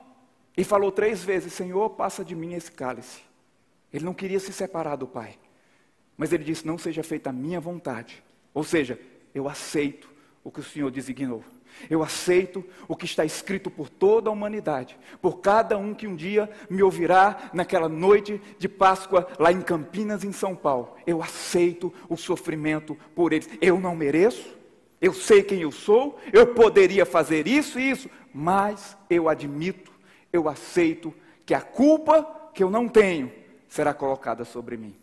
e 0.58 0.64
falou 0.64 0.90
três 0.90 1.22
vezes: 1.22 1.52
Senhor, 1.52 1.90
passa 1.90 2.24
de 2.24 2.34
mim 2.34 2.52
esse 2.54 2.72
cálice. 2.72 3.20
Ele 3.92 4.04
não 4.04 4.12
queria 4.12 4.40
se 4.40 4.52
separar 4.52 4.96
do 4.96 5.06
Pai, 5.06 5.38
mas 6.16 6.32
ele 6.32 6.42
disse: 6.42 6.66
Não 6.66 6.76
seja 6.76 7.04
feita 7.04 7.30
a 7.30 7.32
minha 7.32 7.60
vontade. 7.60 8.22
Ou 8.52 8.64
seja, 8.64 8.98
eu 9.32 9.48
aceito 9.48 10.10
o 10.42 10.50
que 10.50 10.58
o 10.58 10.64
Senhor 10.64 10.90
designou. 10.90 11.44
Eu 11.88 12.02
aceito 12.02 12.64
o 12.88 12.96
que 12.96 13.04
está 13.04 13.24
escrito 13.24 13.70
por 13.70 13.88
toda 13.88 14.28
a 14.28 14.32
humanidade, 14.32 14.98
por 15.22 15.38
cada 15.38 15.78
um 15.78 15.94
que 15.94 16.08
um 16.08 16.16
dia 16.16 16.50
me 16.68 16.82
ouvirá 16.82 17.50
naquela 17.52 17.88
noite 17.88 18.40
de 18.58 18.68
Páscoa 18.68 19.28
lá 19.38 19.52
em 19.52 19.60
Campinas, 19.60 20.24
em 20.24 20.32
São 20.32 20.56
Paulo. 20.56 20.96
Eu 21.06 21.22
aceito 21.22 21.94
o 22.08 22.16
sofrimento 22.16 22.96
por 23.14 23.32
eles. 23.32 23.48
Eu 23.60 23.78
não 23.78 23.94
mereço, 23.94 24.58
eu 25.00 25.12
sei 25.14 25.40
quem 25.40 25.60
eu 25.60 25.70
sou, 25.70 26.18
eu 26.32 26.48
poderia 26.48 27.06
fazer 27.06 27.46
isso 27.46 27.78
e 27.78 27.90
isso, 27.90 28.10
mas 28.34 28.96
eu 29.08 29.28
admito, 29.28 29.92
eu 30.32 30.48
aceito 30.48 31.14
que 31.44 31.54
a 31.54 31.60
culpa 31.60 32.50
que 32.54 32.62
eu 32.62 32.70
não 32.70 32.88
tenho 32.88 33.32
será 33.68 33.94
colocada 33.94 34.44
sobre 34.44 34.76
mim. 34.76 34.94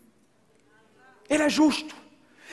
Ele 1.28 1.42
é 1.42 1.48
justo, 1.48 1.94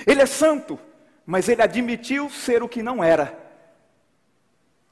ele 0.06 0.22
é 0.22 0.26
santo, 0.26 0.80
mas 1.26 1.48
ele 1.48 1.62
admitiu 1.62 2.30
ser 2.30 2.64
o 2.64 2.70
que 2.70 2.82
não 2.82 3.04
era 3.04 3.44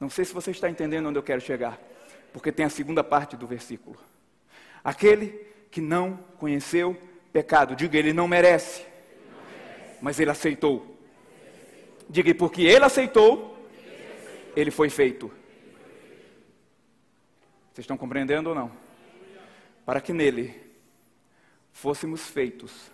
não 0.02 0.10
sei 0.10 0.24
se 0.24 0.34
você 0.34 0.50
está 0.50 0.68
entendendo 0.68 1.08
onde 1.08 1.16
eu 1.16 1.22
quero 1.22 1.40
chegar, 1.40 1.80
porque 2.32 2.50
tem 2.50 2.66
a 2.66 2.68
segunda 2.68 3.04
parte 3.04 3.36
do 3.36 3.46
versículo. 3.46 3.96
Aquele 4.82 5.28
que 5.70 5.80
não 5.80 6.16
conheceu 6.38 7.00
pecado, 7.32 7.76
diga, 7.76 7.96
ele 7.96 8.12
não 8.12 8.26
merece, 8.26 8.84
mas 10.00 10.18
ele 10.18 10.32
aceitou. 10.32 10.98
Diga, 12.10 12.34
porque 12.34 12.62
ele 12.62 12.84
aceitou, 12.84 13.56
ele 14.56 14.72
foi 14.72 14.90
feito. 14.90 15.30
Vocês 17.72 17.84
estão 17.84 17.96
compreendendo 17.96 18.50
ou 18.50 18.54
não? 18.54 18.70
Para 19.86 20.00
que 20.00 20.12
nele 20.12 20.54
fôssemos 21.72 22.26
feitos 22.26 22.90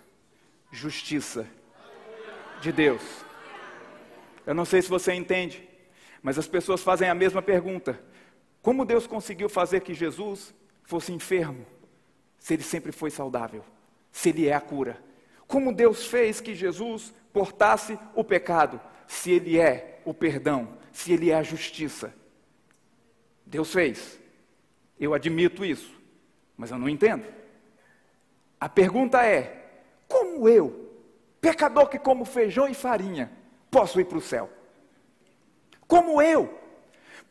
justiça 0.71 1.45
de 2.61 2.71
Deus. 2.71 3.01
Eu 4.45 4.53
não 4.53 4.63
sei 4.63 4.81
se 4.81 4.89
você 4.89 5.13
entende. 5.13 5.67
Mas 6.21 6.37
as 6.37 6.47
pessoas 6.47 6.81
fazem 6.81 7.09
a 7.09 7.15
mesma 7.15 7.41
pergunta: 7.41 7.99
como 8.61 8.85
Deus 8.85 9.05
conseguiu 9.05 9.49
fazer 9.49 9.81
que 9.81 9.93
Jesus 9.93 10.53
fosse 10.83 11.11
enfermo, 11.11 11.65
se 12.37 12.53
ele 12.53 12.63
sempre 12.63 12.91
foi 12.91 13.09
saudável, 13.09 13.63
se 14.11 14.29
ele 14.29 14.47
é 14.47 14.53
a 14.53 14.61
cura? 14.61 14.97
Como 15.45 15.73
Deus 15.73 16.05
fez 16.05 16.39
que 16.39 16.55
Jesus 16.55 17.13
portasse 17.33 17.97
o 18.15 18.23
pecado, 18.23 18.79
se 19.07 19.31
ele 19.31 19.59
é 19.59 20.01
o 20.05 20.13
perdão, 20.13 20.77
se 20.91 21.11
ele 21.11 21.31
é 21.31 21.35
a 21.35 21.43
justiça? 21.43 22.13
Deus 23.45 23.73
fez. 23.73 24.19
Eu 24.99 25.13
admito 25.13 25.63
isso, 25.63 25.93
mas 26.57 26.71
eu 26.71 26.77
não 26.77 26.89
entendo. 26.89 27.25
A 28.59 28.67
pergunta 28.67 29.25
é: 29.25 29.71
como 30.07 30.47
eu, 30.47 30.93
pecador 31.39 31.87
que 31.87 31.97
como 31.97 32.25
feijão 32.25 32.67
e 32.67 32.73
farinha, 32.73 33.31
posso 33.71 33.99
ir 33.99 34.05
para 34.05 34.17
o 34.17 34.21
céu? 34.21 34.49
como 35.89 36.21
eu, 36.21 36.53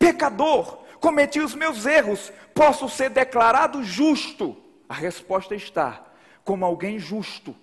pecador, 0.00 0.84
cometi 0.98 1.38
os 1.40 1.54
meus 1.54 1.86
erros, 1.86 2.32
posso 2.52 2.88
ser 2.88 3.08
declarado 3.08 3.84
justo? 3.84 4.56
A 4.88 4.94
resposta 4.94 5.54
está: 5.54 6.04
como 6.44 6.64
alguém 6.64 6.98
justo 6.98 7.54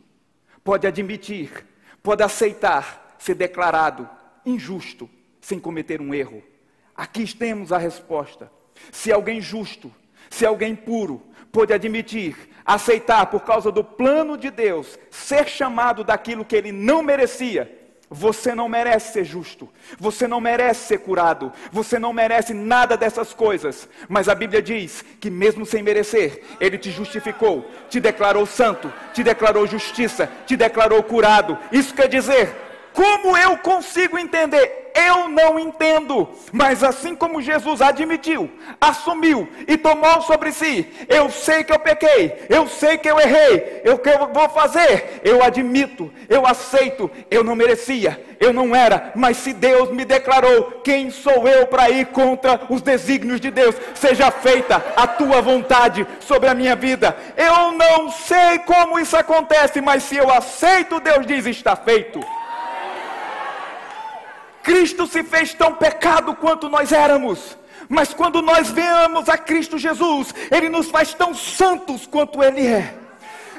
pode 0.63 0.87
admitir, 0.87 1.67
pode 2.01 2.23
aceitar 2.23 3.17
ser 3.19 3.35
declarado 3.35 4.09
injusto 4.45 5.09
sem 5.41 5.59
cometer 5.59 5.99
um 5.99 6.13
erro. 6.13 6.41
Aqui 6.95 7.27
temos 7.35 7.73
a 7.73 7.77
resposta. 7.77 8.49
Se 8.91 9.11
alguém 9.11 9.41
justo, 9.41 9.91
se 10.29 10.45
alguém 10.45 10.75
puro, 10.75 11.21
pode 11.51 11.73
admitir, 11.73 12.35
aceitar 12.65 13.27
por 13.27 13.41
causa 13.41 13.71
do 13.71 13.83
plano 13.83 14.37
de 14.37 14.49
Deus, 14.49 14.97
ser 15.09 15.47
chamado 15.47 16.03
daquilo 16.03 16.43
que 16.43 16.55
ele 16.55 16.71
não 16.71 17.01
merecia, 17.01 17.79
você 18.09 18.53
não 18.53 18.69
merece 18.69 19.13
ser 19.13 19.25
justo, 19.25 19.67
você 19.97 20.27
não 20.27 20.39
merece 20.39 20.87
ser 20.87 20.99
curado, 20.99 21.51
você 21.71 21.97
não 21.97 22.13
merece 22.13 22.53
nada 22.53 22.95
dessas 22.95 23.33
coisas, 23.33 23.89
mas 24.07 24.29
a 24.29 24.35
Bíblia 24.35 24.61
diz 24.61 25.03
que, 25.19 25.29
mesmo 25.29 25.65
sem 25.65 25.81
merecer, 25.81 26.43
Ele 26.59 26.77
te 26.77 26.91
justificou, 26.91 27.69
te 27.89 27.99
declarou 27.99 28.45
santo, 28.45 28.93
te 29.13 29.23
declarou 29.23 29.65
justiça, 29.65 30.29
te 30.45 30.55
declarou 30.55 31.01
curado. 31.01 31.57
Isso 31.71 31.93
quer 31.93 32.07
dizer, 32.07 32.55
como 32.95 33.37
eu 33.37 33.57
consigo 33.57 34.17
entender? 34.17 34.85
Eu 34.95 35.27
não 35.27 35.59
entendo, 35.59 36.29
mas 36.53 36.81
assim 36.81 37.13
como 37.13 37.41
Jesus 37.41 37.81
admitiu, 37.81 38.49
assumiu 38.79 39.45
e 39.67 39.77
tomou 39.77 40.21
sobre 40.21 40.53
si, 40.53 40.87
eu 41.09 41.29
sei 41.29 41.65
que 41.65 41.73
eu 41.73 41.79
pequei, 41.79 42.45
eu 42.47 42.65
sei 42.65 42.97
que 42.97 43.09
eu 43.09 43.19
errei, 43.19 43.81
eu 43.83 43.99
que 43.99 44.07
eu 44.07 44.29
vou 44.33 44.47
fazer, 44.47 45.19
eu 45.21 45.43
admito, 45.43 46.09
eu 46.29 46.47
aceito, 46.47 47.11
eu 47.29 47.43
não 47.43 47.57
merecia, 47.57 48.23
eu 48.39 48.53
não 48.53 48.73
era, 48.73 49.11
mas 49.15 49.35
se 49.35 49.51
Deus 49.51 49.91
me 49.91 50.05
declarou, 50.05 50.79
quem 50.81 51.11
sou 51.11 51.45
eu 51.45 51.67
para 51.67 51.89
ir 51.89 52.05
contra 52.07 52.61
os 52.69 52.81
desígnios 52.81 53.41
de 53.41 53.51
Deus? 53.51 53.75
Seja 53.95 54.31
feita 54.31 54.81
a 54.95 55.05
tua 55.05 55.41
vontade 55.41 56.07
sobre 56.21 56.47
a 56.47 56.53
minha 56.53 56.75
vida. 56.75 57.17
Eu 57.35 57.73
não 57.73 58.09
sei 58.09 58.59
como 58.59 58.97
isso 58.97 59.17
acontece, 59.17 59.81
mas 59.81 60.03
se 60.03 60.15
eu 60.15 60.31
aceito, 60.31 61.01
Deus 61.01 61.25
diz: 61.25 61.45
está 61.47 61.75
feito. 61.75 62.21
Cristo 64.65 65.05
se 65.05 65.23
fez 65.23 65.53
tão 65.53 65.75
pecado 65.75 66.35
quanto 66.35 66.67
nós 66.67 66.91
éramos. 66.91 67.55
Mas 67.87 68.15
quando 68.15 68.41
nós 68.41 68.71
vemos 68.71 69.29
a 69.29 69.37
Cristo 69.37 69.77
Jesus, 69.77 70.33
Ele 70.49 70.69
nos 70.69 70.89
faz 70.89 71.13
tão 71.13 71.35
santos 71.35 72.07
quanto 72.07 72.43
Ele 72.43 72.65
é. 72.65 72.95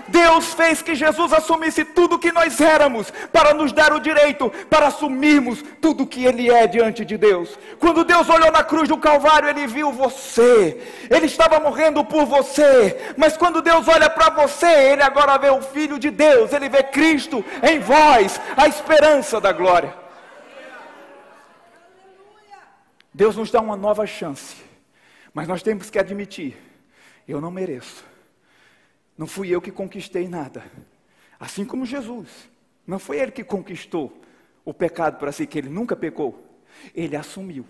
Deus 0.08 0.52
fez 0.54 0.82
que 0.82 0.96
Jesus 0.96 1.32
assumisse 1.32 1.84
tudo 1.84 2.18
que 2.18 2.32
nós 2.32 2.60
éramos, 2.60 3.12
para 3.32 3.54
nos 3.54 3.72
dar 3.72 3.92
o 3.92 4.00
direito, 4.00 4.50
para 4.68 4.88
assumirmos 4.88 5.64
tudo 5.80 6.06
que 6.06 6.24
Ele 6.24 6.50
é 6.50 6.66
diante 6.66 7.04
de 7.04 7.16
Deus. 7.16 7.56
Quando 7.78 8.04
Deus 8.04 8.28
olhou 8.28 8.50
na 8.50 8.64
cruz 8.64 8.88
do 8.88 8.96
Calvário, 8.96 9.48
Ele 9.48 9.66
viu 9.68 9.92
você, 9.92 10.80
Ele 11.08 11.26
estava 11.26 11.60
morrendo 11.60 12.04
por 12.04 12.24
você, 12.24 13.14
mas 13.16 13.36
quando 13.36 13.62
Deus 13.62 13.86
olha 13.86 14.10
para 14.10 14.30
você, 14.30 14.90
Ele 14.90 15.02
agora 15.02 15.38
vê 15.38 15.50
o 15.50 15.62
Filho 15.62 16.00
de 16.00 16.10
Deus, 16.10 16.52
Ele 16.52 16.68
vê 16.68 16.82
Cristo 16.82 17.44
em 17.62 17.78
vós, 17.78 18.40
a 18.56 18.66
esperança 18.66 19.40
da 19.40 19.52
glória. 19.52 20.05
Deus 23.16 23.34
nos 23.34 23.50
dá 23.50 23.62
uma 23.62 23.78
nova 23.78 24.06
chance, 24.06 24.56
mas 25.32 25.48
nós 25.48 25.62
temos 25.62 25.88
que 25.88 25.98
admitir: 25.98 26.54
eu 27.26 27.40
não 27.40 27.50
mereço. 27.50 28.04
Não 29.16 29.26
fui 29.26 29.48
eu 29.48 29.62
que 29.62 29.72
conquistei 29.72 30.28
nada. 30.28 30.62
Assim 31.40 31.64
como 31.64 31.86
Jesus, 31.86 32.28
não 32.86 32.98
foi 32.98 33.18
ele 33.18 33.32
que 33.32 33.42
conquistou 33.42 34.20
o 34.66 34.74
pecado 34.74 35.18
para 35.18 35.32
si, 35.32 35.46
que 35.46 35.56
ele 35.56 35.70
nunca 35.70 35.96
pecou. 35.96 36.46
Ele 36.94 37.16
assumiu. 37.16 37.64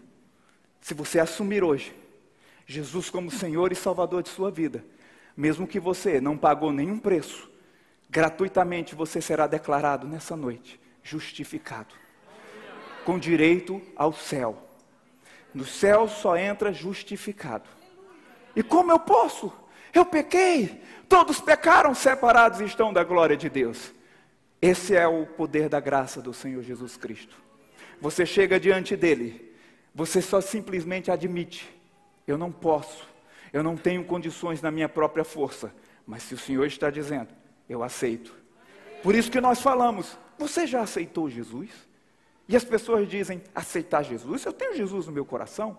Se 0.81 0.95
você 0.95 1.21
assumir 1.21 1.63
hoje 1.63 1.95
Jesus 2.67 3.09
como 3.09 3.31
Senhor 3.31 3.71
e 3.71 3.77
Salvador 3.77 4.25
de 4.25 4.31
sua 4.31 4.51
vida, 4.51 4.85
mesmo 5.37 5.65
que 5.65 5.79
você 5.79 6.21
não 6.21 6.37
pagou 6.37 6.73
nenhum 6.73 6.99
preço, 6.99 7.49
gratuitamente 8.11 8.97
você 8.97 9.21
será 9.21 9.47
declarado 9.47 10.09
nessa 10.09 10.35
noite 10.35 10.81
justificado, 11.05 11.95
com 13.05 13.17
direito 13.17 13.81
ao 13.95 14.13
céu. 14.13 14.67
No 15.57 15.65
céu 15.65 16.07
só 16.07 16.37
entra 16.37 16.71
justificado. 16.71 17.67
E 18.55 18.63
como 18.63 18.93
eu 18.93 18.99
posso? 18.99 19.51
Eu 19.95 20.05
pequei. 20.05 20.83
Todos 21.09 21.41
pecaram, 21.41 21.95
separados 21.95 22.61
estão 22.61 22.93
da 22.93 23.03
glória 23.03 23.39
de 23.39 23.49
Deus. 23.49 23.91
Esse 24.61 24.95
é 24.95 25.09
o 25.09 25.25
poder 25.25 25.71
da 25.71 25.81
graça 25.81 26.21
do 26.21 26.35
Senhor 26.35 26.63
Jesus 26.63 26.99
Cristo. 26.99 27.35
você 27.99 28.27
chega 28.27 28.61
diante 28.61 28.95
dele, 28.95 29.51
você 29.95 30.21
só 30.21 30.43
simplesmente 30.43 31.11
admite: 31.11 31.67
eu 32.29 32.37
não 32.37 32.53
posso, 32.53 33.09
eu 33.51 33.63
não 33.63 33.79
tenho 33.79 34.05
condições 34.05 34.61
na 34.61 34.71
minha 34.71 34.91
própria 34.91 35.25
força, 35.25 35.73
mas 36.07 36.23
se 36.23 36.35
o 36.35 36.39
Senhor 36.39 36.67
está 36.67 36.91
dizendo, 36.91 37.31
eu 37.67 37.83
aceito. 37.83 38.35
Por 39.03 39.15
isso 39.15 39.31
que 39.31 39.41
nós 39.41 39.63
falamos: 39.63 40.19
você 40.37 40.67
já 40.67 40.83
aceitou 40.83 41.31
Jesus? 41.31 41.71
E 42.49 42.57
as 42.57 42.65
pessoas 42.65 43.09
dizem: 43.09 43.43
aceitar 43.55 44.03
Jesus? 44.03 44.45
Eu 44.45 44.53
tenho 44.53 44.77
Jesus 44.77 45.07
no 45.07 45.13
meu 45.13 45.25
coração. 45.25 45.79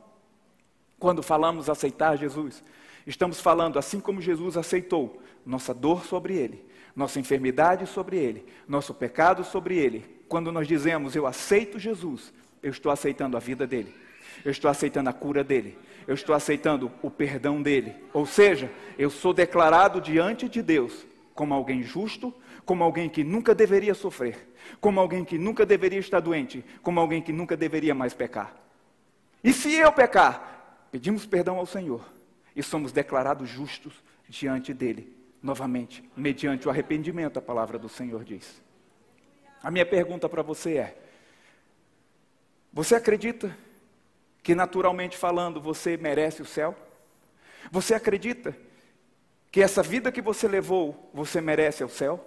Quando 0.99 1.21
falamos 1.21 1.69
aceitar 1.69 2.17
Jesus, 2.17 2.63
estamos 3.05 3.39
falando 3.39 3.77
assim 3.77 3.99
como 3.99 4.21
Jesus 4.21 4.57
aceitou 4.57 5.21
nossa 5.45 5.73
dor 5.73 6.05
sobre 6.05 6.35
ele, 6.35 6.65
nossa 6.95 7.19
enfermidade 7.19 7.85
sobre 7.85 8.17
ele, 8.17 8.45
nosso 8.67 8.93
pecado 8.93 9.43
sobre 9.43 9.77
ele. 9.77 10.03
Quando 10.27 10.51
nós 10.51 10.67
dizemos 10.67 11.15
eu 11.15 11.25
aceito 11.25 11.79
Jesus, 11.79 12.33
eu 12.61 12.71
estou 12.71 12.91
aceitando 12.91 13.37
a 13.37 13.39
vida 13.39 13.67
dele, 13.67 13.95
eu 14.43 14.51
estou 14.51 14.69
aceitando 14.69 15.09
a 15.09 15.13
cura 15.13 15.43
dele, 15.43 15.77
eu 16.07 16.15
estou 16.15 16.33
aceitando 16.35 16.91
o 17.01 17.11
perdão 17.11 17.61
dele. 17.61 17.95
Ou 18.11 18.25
seja, 18.25 18.71
eu 18.97 19.09
sou 19.09 19.33
declarado 19.33 20.01
diante 20.01 20.49
de 20.49 20.61
Deus 20.61 21.05
como 21.33 21.53
alguém 21.53 21.83
justo, 21.83 22.33
como 22.65 22.83
alguém 22.83 23.07
que 23.07 23.23
nunca 23.23 23.53
deveria 23.53 23.93
sofrer, 23.93 24.49
como 24.79 24.99
alguém 24.99 25.23
que 25.23 25.37
nunca 25.37 25.65
deveria 25.65 25.99
estar 25.99 26.19
doente, 26.19 26.63
como 26.81 26.99
alguém 26.99 27.21
que 27.21 27.33
nunca 27.33 27.55
deveria 27.57 27.95
mais 27.95 28.13
pecar. 28.13 28.55
E 29.43 29.53
se 29.53 29.73
eu 29.73 29.91
pecar, 29.91 30.87
pedimos 30.91 31.25
perdão 31.25 31.57
ao 31.57 31.65
Senhor 31.65 32.01
e 32.55 32.63
somos 32.63 32.91
declarados 32.91 33.49
justos 33.49 33.93
diante 34.27 34.73
dele, 34.73 35.15
novamente, 35.41 36.03
mediante 36.15 36.67
o 36.67 36.71
arrependimento, 36.71 37.37
a 37.37 37.41
palavra 37.41 37.77
do 37.77 37.87
Senhor 37.87 38.23
diz. 38.23 38.61
A 39.61 39.71
minha 39.71 39.85
pergunta 39.85 40.27
para 40.27 40.41
você 40.41 40.77
é: 40.77 40.97
você 42.71 42.95
acredita 42.95 43.55
que 44.43 44.55
naturalmente 44.55 45.17
falando 45.17 45.59
você 45.59 45.97
merece 45.97 46.41
o 46.41 46.45
céu? 46.45 46.75
Você 47.71 47.93
acredita 47.93 48.55
que 49.51 49.61
essa 49.61 49.81
vida 49.81 50.11
que 50.11 50.21
você 50.21 50.47
levou, 50.47 51.09
você 51.13 51.41
merece 51.41 51.83
o 51.83 51.89
céu? 51.89 52.23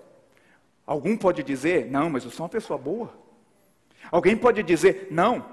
Algum 0.87 1.17
pode 1.17 1.43
dizer, 1.43 1.91
não, 1.91 2.11
mas 2.11 2.25
eu 2.25 2.31
sou 2.31 2.45
uma 2.45 2.51
pessoa 2.51 2.79
boa. 2.79 3.13
Alguém 4.11 4.37
pode 4.37 4.63
dizer, 4.63 5.09
não, 5.11 5.45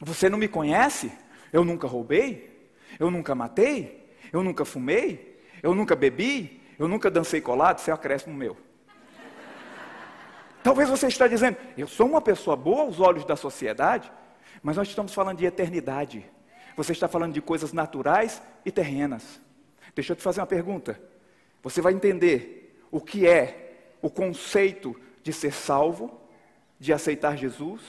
você 0.00 0.28
não 0.28 0.38
me 0.38 0.48
conhece, 0.48 1.12
eu 1.52 1.64
nunca 1.64 1.86
roubei, 1.86 2.70
eu 2.98 3.10
nunca 3.10 3.34
matei, 3.34 4.08
eu 4.32 4.42
nunca 4.42 4.64
fumei, 4.64 5.40
eu 5.62 5.74
nunca 5.74 5.96
bebi, 5.96 6.62
eu 6.78 6.88
nunca 6.88 7.10
dancei 7.10 7.40
colado, 7.40 7.78
isso 7.78 7.90
é 7.90 7.92
acréscimo 7.92 8.34
meu. 8.34 8.56
Talvez 10.62 10.88
você 10.88 11.08
está 11.08 11.26
dizendo, 11.26 11.56
eu 11.76 11.86
sou 11.86 12.06
uma 12.06 12.20
pessoa 12.20 12.56
boa 12.56 12.82
aos 12.82 13.00
olhos 13.00 13.24
da 13.24 13.36
sociedade, 13.36 14.10
mas 14.62 14.76
nós 14.76 14.88
estamos 14.88 15.12
falando 15.12 15.38
de 15.38 15.46
eternidade. 15.46 16.24
Você 16.76 16.92
está 16.92 17.08
falando 17.08 17.32
de 17.32 17.42
coisas 17.42 17.72
naturais 17.72 18.40
e 18.64 18.70
terrenas. 18.70 19.40
Deixa 19.94 20.12
eu 20.12 20.16
te 20.16 20.22
fazer 20.22 20.40
uma 20.40 20.46
pergunta. 20.46 21.00
Você 21.62 21.80
vai 21.80 21.92
entender 21.92 22.80
o 22.90 23.00
que 23.00 23.26
é 23.26 23.67
o 24.00 24.10
conceito 24.10 24.98
de 25.22 25.32
ser 25.32 25.52
salvo, 25.52 26.20
de 26.78 26.92
aceitar 26.92 27.36
Jesus 27.36 27.82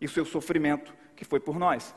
e 0.00 0.06
o 0.06 0.08
seu 0.08 0.24
sofrimento 0.24 0.94
que 1.16 1.24
foi 1.24 1.40
por 1.40 1.58
nós. 1.58 1.94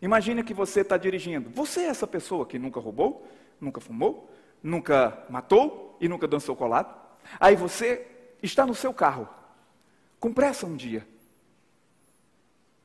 Imagine 0.00 0.44
que 0.44 0.54
você 0.54 0.80
está 0.80 0.96
dirigindo. 0.96 1.50
Você 1.50 1.80
é 1.80 1.86
essa 1.86 2.06
pessoa 2.06 2.46
que 2.46 2.58
nunca 2.58 2.78
roubou, 2.78 3.26
nunca 3.60 3.80
fumou, 3.80 4.30
nunca 4.62 5.24
matou 5.28 5.96
e 6.00 6.08
nunca 6.08 6.28
dançou 6.28 6.54
colado. 6.54 6.94
Aí 7.40 7.56
você 7.56 8.06
está 8.42 8.66
no 8.66 8.74
seu 8.74 8.92
carro, 8.92 9.28
com 10.20 10.32
pressa 10.32 10.66
um 10.66 10.76
dia. 10.76 11.06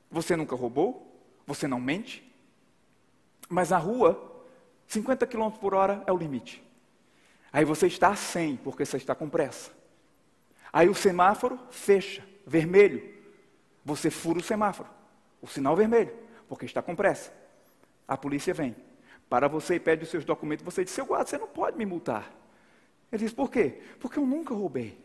Você 0.10 0.36
nunca 0.36 0.56
roubou, 0.56 1.22
você 1.46 1.68
não 1.68 1.80
mente, 1.80 2.26
mas 3.48 3.70
na 3.70 3.78
rua, 3.78 4.44
50 4.88 5.28
km 5.28 5.50
por 5.52 5.74
hora 5.74 6.04
é 6.08 6.12
o 6.12 6.18
limite. 6.18 6.64
Aí 7.52 7.66
você 7.66 7.88
está 7.88 8.10
a 8.10 8.16
100, 8.16 8.58
porque 8.58 8.86
você 8.86 8.98
está 8.98 9.16
com 9.16 9.30
pressa. 9.30 9.72
Aí 10.72 10.88
o 10.88 10.94
semáforo 10.94 11.60
fecha, 11.72 12.24
vermelho. 12.46 13.18
Você 13.84 14.10
fura 14.10 14.40
o 14.40 14.44
semáforo, 14.44 14.88
o 15.42 15.48
sinal 15.48 15.76
vermelho, 15.76 16.14
porque 16.48 16.66
está 16.66 16.82
com 16.82 16.96
pressa. 16.96 17.34
A 18.08 18.16
polícia 18.16 18.54
vem, 18.54 18.76
para 19.30 19.48
você 19.48 19.76
e 19.76 19.80
pede 19.80 20.04
os 20.04 20.10
seus 20.10 20.26
documentos. 20.26 20.64
Você 20.64 20.84
diz: 20.84 20.94
Seu 20.94 21.06
guarda, 21.06 21.30
você 21.30 21.38
não 21.38 21.48
pode 21.48 21.78
me 21.78 21.86
multar. 21.86 22.32
Ele 23.12 23.24
diz: 23.24 23.34
Por 23.34 23.50
quê? 23.50 23.82
Porque 24.00 24.20
eu 24.20 24.26
nunca 24.26 24.54
roubei. 24.54 24.98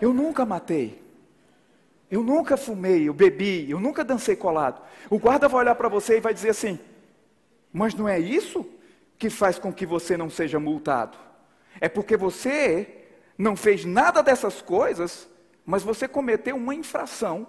Eu 0.00 0.14
nunca 0.14 0.46
matei. 0.46 1.02
Eu 2.10 2.22
nunca 2.22 2.56
fumei, 2.56 3.06
eu 3.06 3.12
bebi, 3.12 3.70
eu 3.70 3.78
nunca 3.78 4.02
dancei 4.02 4.34
colado. 4.34 4.82
O 5.10 5.18
guarda 5.18 5.46
vai 5.46 5.60
olhar 5.60 5.74
para 5.74 5.88
você 5.88 6.16
e 6.16 6.20
vai 6.20 6.32
dizer 6.32 6.50
assim: 6.50 6.78
Mas 7.70 7.92
não 7.94 8.08
é 8.08 8.18
isso 8.18 8.66
que 9.18 9.28
faz 9.28 9.58
com 9.58 9.72
que 9.72 9.84
você 9.84 10.16
não 10.16 10.30
seja 10.30 10.60
multado? 10.60 11.18
É 11.80 11.88
porque 11.88 12.16
você 12.16 13.06
não 13.36 13.56
fez 13.56 13.84
nada 13.84 14.22
dessas 14.22 14.62
coisas, 14.62 15.28
mas 15.64 15.82
você 15.82 16.08
cometeu 16.08 16.56
uma 16.56 16.74
infração. 16.74 17.46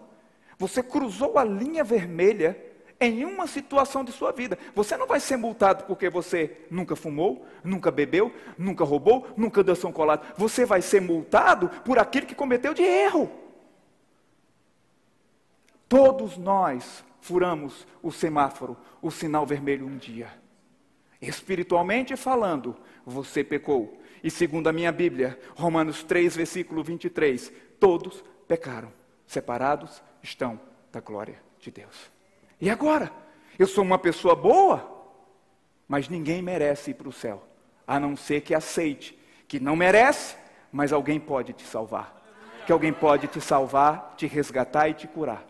Você 0.58 0.84
cruzou 0.84 1.38
a 1.38 1.43
linha 1.43 1.84
vermelha 1.84 2.69
em 2.99 3.23
uma 3.23 3.47
situação 3.47 4.03
de 4.03 4.12
sua 4.12 4.32
vida. 4.32 4.58
Você 4.75 4.97
não 4.97 5.08
vai 5.08 5.19
ser 5.19 5.38
multado 5.38 5.86
porque 5.86 6.10
você 6.10 6.58
nunca 6.69 6.95
fumou, 6.95 7.45
nunca 7.63 7.89
bebeu, 7.89 8.34
nunca 8.58 8.84
roubou, 8.84 9.27
nunca 9.38 9.63
dançou 9.63 9.91
colado. 9.93 10.34
Você 10.38 10.65
vai 10.65 10.82
ser 10.82 11.01
multado 11.01 11.69
por 11.86 11.97
aquilo 11.97 12.27
que 12.27 12.36
cometeu 12.36 12.73
de 12.73 12.84
erro. 12.84 13.32
Todos 15.88 16.38
nós 16.38 17.03
furamos 17.21 17.88
o 18.03 18.12
semáforo, 18.12 18.77
o 19.01 19.10
sinal 19.10 19.45
vermelho 19.45 19.88
um 19.88 19.97
dia. 19.97 20.29
Espiritualmente 21.21 22.15
falando, 22.15 22.75
você 23.05 23.43
pecou. 23.43 24.01
E 24.23 24.29
segundo 24.29 24.67
a 24.67 24.73
minha 24.73 24.91
Bíblia, 24.91 25.39
Romanos 25.55 26.03
3, 26.03 26.36
versículo 26.36 26.84
23, 26.84 27.51
todos 27.79 28.23
pecaram, 28.47 28.91
separados 29.25 30.01
estão 30.21 30.60
da 30.91 30.99
glória 30.99 31.41
de 31.60 31.71
Deus. 31.71 32.12
E 32.60 32.69
agora? 32.69 33.12
Eu 33.58 33.67
sou 33.67 33.84
uma 33.84 33.99
pessoa 33.99 34.36
boa, 34.36 35.17
mas 35.88 36.08
ninguém 36.08 36.41
merece 36.41 36.91
ir 36.91 36.93
para 36.93 37.10
o 37.10 37.13
céu, 37.13 37.43
a 37.86 37.99
não 37.99 38.15
ser 38.15 38.41
que 38.41 38.55
aceite 38.55 39.19
que 39.49 39.60
não 39.60 39.75
merece, 39.75 40.38
mas 40.71 40.93
alguém 40.93 41.19
pode 41.19 41.53
te 41.53 41.63
salvar. 41.63 42.15
Que 42.67 42.71
alguém 42.71 42.93
pode 42.93 43.27
te 43.27 43.41
salvar, 43.41 44.13
te 44.15 44.27
resgatar 44.27 44.88
e 44.88 44.93
te 44.93 45.08
curar. 45.08 45.43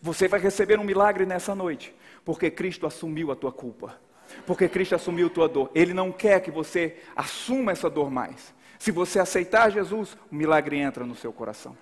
Você 0.00 0.28
vai 0.28 0.38
receber 0.38 0.78
um 0.78 0.84
milagre 0.84 1.26
nessa 1.26 1.56
noite, 1.56 1.92
porque 2.24 2.52
Cristo 2.52 2.86
assumiu 2.86 3.32
a 3.32 3.36
tua 3.36 3.50
culpa. 3.50 3.98
Porque 4.46 4.68
Cristo 4.68 4.94
assumiu 4.94 5.30
tua 5.30 5.48
dor. 5.48 5.70
Ele 5.74 5.94
não 5.94 6.12
quer 6.12 6.40
que 6.40 6.50
você 6.50 6.96
assuma 7.14 7.72
essa 7.72 7.88
dor 7.88 8.10
mais. 8.10 8.54
Se 8.78 8.90
você 8.90 9.18
aceitar 9.18 9.70
Jesus, 9.70 10.16
o 10.30 10.34
milagre 10.34 10.78
entra 10.78 11.04
no 11.04 11.14
seu 11.14 11.32
coração. 11.32 11.76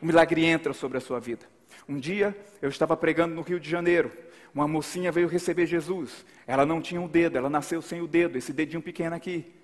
O 0.00 0.06
milagre 0.06 0.44
entra 0.44 0.72
sobre 0.72 0.98
a 0.98 1.00
sua 1.00 1.18
vida. 1.18 1.46
Um 1.88 1.98
dia 1.98 2.36
eu 2.60 2.68
estava 2.68 2.96
pregando 2.96 3.34
no 3.34 3.42
Rio 3.42 3.58
de 3.58 3.68
Janeiro. 3.68 4.12
Uma 4.54 4.68
mocinha 4.68 5.10
veio 5.10 5.28
receber 5.28 5.66
Jesus. 5.66 6.24
Ela 6.46 6.66
não 6.66 6.80
tinha 6.80 7.00
o 7.00 7.04
um 7.04 7.08
dedo, 7.08 7.38
ela 7.38 7.50
nasceu 7.50 7.80
sem 7.80 8.00
o 8.00 8.06
dedo, 8.06 8.36
esse 8.36 8.52
dedinho 8.52 8.82
pequeno 8.82 9.14
aqui. 9.14 9.54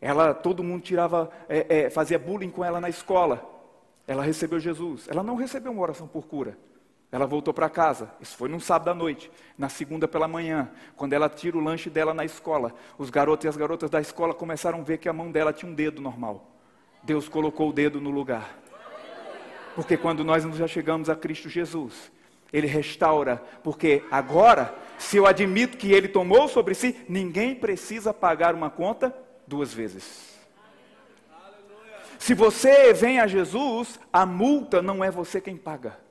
Ela, 0.00 0.34
todo 0.34 0.62
mundo 0.62 0.82
tirava, 0.82 1.30
é, 1.48 1.84
é, 1.84 1.90
fazia 1.90 2.18
bullying 2.18 2.50
com 2.50 2.64
ela 2.64 2.80
na 2.80 2.88
escola. 2.88 3.44
Ela 4.06 4.22
recebeu 4.22 4.60
Jesus. 4.60 5.08
Ela 5.08 5.22
não 5.22 5.36
recebeu 5.36 5.72
uma 5.72 5.82
oração 5.82 6.06
por 6.06 6.26
cura. 6.26 6.56
Ela 7.10 7.24
voltou 7.24 7.54
para 7.54 7.70
casa, 7.70 8.10
isso 8.20 8.36
foi 8.36 8.48
num 8.48 8.58
sábado 8.58 8.88
à 8.90 8.94
noite, 8.94 9.30
na 9.56 9.68
segunda 9.68 10.08
pela 10.08 10.26
manhã, 10.26 10.70
quando 10.96 11.12
ela 11.12 11.28
tira 11.28 11.56
o 11.56 11.60
lanche 11.60 11.88
dela 11.88 12.12
na 12.12 12.24
escola. 12.24 12.74
Os 12.98 13.10
garotos 13.10 13.44
e 13.44 13.48
as 13.48 13.56
garotas 13.56 13.88
da 13.88 14.00
escola 14.00 14.34
começaram 14.34 14.80
a 14.80 14.82
ver 14.82 14.98
que 14.98 15.08
a 15.08 15.12
mão 15.12 15.30
dela 15.30 15.52
tinha 15.52 15.70
um 15.70 15.74
dedo 15.74 16.02
normal. 16.02 16.50
Deus 17.04 17.28
colocou 17.28 17.70
o 17.70 17.72
dedo 17.72 18.00
no 18.00 18.10
lugar. 18.10 18.58
Porque 19.76 19.96
quando 19.96 20.24
nós 20.24 20.42
já 20.56 20.66
chegamos 20.66 21.08
a 21.08 21.14
Cristo 21.14 21.48
Jesus, 21.48 22.10
Ele 22.52 22.66
restaura, 22.66 23.42
porque 23.62 24.02
agora, 24.10 24.74
se 24.98 25.16
eu 25.16 25.26
admito 25.26 25.76
que 25.76 25.92
Ele 25.92 26.08
tomou 26.08 26.48
sobre 26.48 26.74
si, 26.74 27.04
ninguém 27.08 27.54
precisa 27.54 28.12
pagar 28.12 28.54
uma 28.54 28.68
conta 28.68 29.14
duas 29.46 29.72
vezes. 29.72 30.34
Se 32.18 32.34
você 32.34 32.92
vem 32.92 33.20
a 33.20 33.26
Jesus, 33.26 34.00
a 34.12 34.26
multa 34.26 34.82
não 34.82 35.04
é 35.04 35.10
você 35.10 35.40
quem 35.40 35.56
paga. 35.56 36.05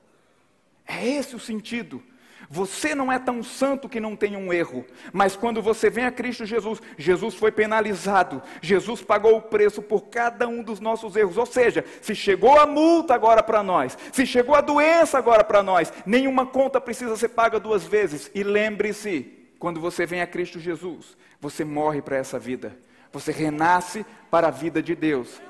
É 0.86 1.06
esse 1.06 1.34
o 1.34 1.40
sentido. 1.40 2.02
Você 2.48 2.94
não 2.94 3.10
é 3.10 3.18
tão 3.18 3.42
santo 3.42 3.88
que 3.88 3.98
não 3.98 4.14
tem 4.14 4.36
um 4.36 4.52
erro, 4.52 4.84
mas 5.12 5.34
quando 5.34 5.60
você 5.60 5.90
vem 5.90 6.04
a 6.04 6.12
Cristo 6.12 6.46
Jesus, 6.46 6.80
Jesus 6.96 7.34
foi 7.34 7.50
penalizado, 7.50 8.40
Jesus 8.62 9.02
pagou 9.02 9.36
o 9.36 9.42
preço 9.42 9.82
por 9.82 10.02
cada 10.02 10.46
um 10.46 10.62
dos 10.62 10.78
nossos 10.78 11.16
erros. 11.16 11.36
Ou 11.36 11.46
seja, 11.46 11.84
se 12.00 12.14
chegou 12.14 12.58
a 12.58 12.66
multa 12.66 13.14
agora 13.14 13.42
para 13.42 13.62
nós, 13.62 13.98
se 14.12 14.24
chegou 14.24 14.54
a 14.54 14.60
doença 14.60 15.18
agora 15.18 15.42
para 15.42 15.62
nós, 15.62 15.92
nenhuma 16.04 16.46
conta 16.46 16.80
precisa 16.80 17.16
ser 17.16 17.30
paga 17.30 17.58
duas 17.58 17.84
vezes. 17.84 18.30
E 18.34 18.44
lembre-se, 18.44 19.32
quando 19.58 19.80
você 19.80 20.06
vem 20.06 20.20
a 20.20 20.26
Cristo 20.26 20.60
Jesus, 20.60 21.16
você 21.40 21.64
morre 21.64 22.00
para 22.00 22.16
essa 22.16 22.38
vida, 22.38 22.78
você 23.12 23.32
renasce 23.32 24.06
para 24.30 24.48
a 24.48 24.52
vida 24.52 24.80
de 24.80 24.94
Deus. 24.94 25.40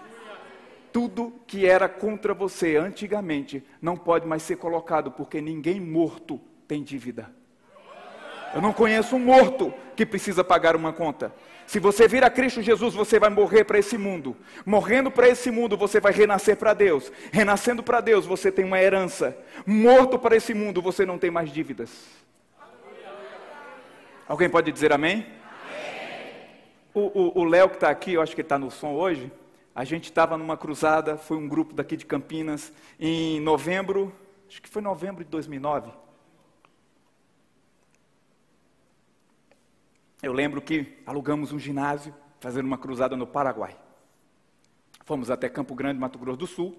Tudo 0.97 1.31
que 1.47 1.67
era 1.67 1.91
contra 1.91 2.33
você 2.33 2.77
antigamente 2.77 3.63
não 3.83 3.99
pode 3.99 4.27
mais 4.27 4.43
ser 4.43 4.57
colocado, 4.57 5.11
porque 5.11 5.43
ninguém 5.43 5.79
morto 5.79 6.41
tem 6.67 6.83
dívida. 6.83 7.31
Eu 8.55 8.63
não 8.63 8.73
conheço 8.73 9.15
um 9.15 9.19
morto 9.19 9.75
que 9.95 10.07
precisa 10.07 10.43
pagar 10.43 10.75
uma 10.75 10.95
conta. 10.95 11.35
Se 11.67 11.79
você 11.79 12.09
vir 12.09 12.25
a 12.25 12.31
Cristo 12.31 12.63
Jesus, 12.63 12.95
você 12.95 13.19
vai 13.19 13.29
morrer 13.29 13.65
para 13.65 13.79
esse 13.79 13.99
mundo. 13.99 14.35
Morrendo 14.65 15.11
para 15.11 15.29
esse 15.29 15.51
mundo, 15.51 15.77
você 15.77 16.01
vai 16.01 16.13
renascer 16.13 16.57
para 16.57 16.73
Deus. 16.73 17.13
Renascendo 17.31 17.83
para 17.83 18.01
Deus, 18.01 18.25
você 18.25 18.51
tem 18.51 18.65
uma 18.65 18.81
herança. 18.81 19.37
Morto 19.67 20.19
para 20.19 20.35
esse 20.35 20.55
mundo, 20.55 20.81
você 20.81 21.05
não 21.05 21.19
tem 21.19 21.31
mais 21.31 21.53
dívidas. 21.53 21.91
Alguém 24.27 24.49
pode 24.49 24.73
dizer 24.73 24.95
amém? 24.95 25.27
O 26.95 27.45
Léo 27.45 27.69
que 27.69 27.75
está 27.75 27.91
aqui, 27.91 28.15
eu 28.15 28.23
acho 28.23 28.35
que 28.35 28.41
está 28.41 28.59
no 28.59 28.71
som 28.71 28.95
hoje. 28.95 29.31
A 29.77 29.85
gente 29.85 30.05
estava 30.05 30.39
numa 30.39 30.57
cruzada, 30.57 31.19
foi 31.19 31.37
um 31.37 31.47
grupo 31.47 31.75
daqui 31.75 31.99
de 31.99 32.07
Campinas, 32.07 32.73
em 32.99 33.39
novembro, 33.41 34.11
acho 34.49 34.63
que 34.63 34.71
foi 34.71 34.81
novembro 34.81 35.23
de 35.23 35.29
2009. 35.29 35.93
Eu 40.23 40.33
lembro 40.33 40.63
que 40.63 40.97
alugamos 41.05 41.53
um 41.53 41.59
ginásio, 41.59 42.15
fazendo 42.41 42.65
uma 42.65 42.79
cruzada 42.79 43.19
no 43.19 43.27
Paraguai. 43.27 43.77
Fomos 45.05 45.31
até 45.31 45.47
Campo 45.47 45.75
Grande, 45.75 46.01
Mato 46.01 46.19
Grosso 46.19 46.39
do 46.39 46.47
Sul, 46.47 46.75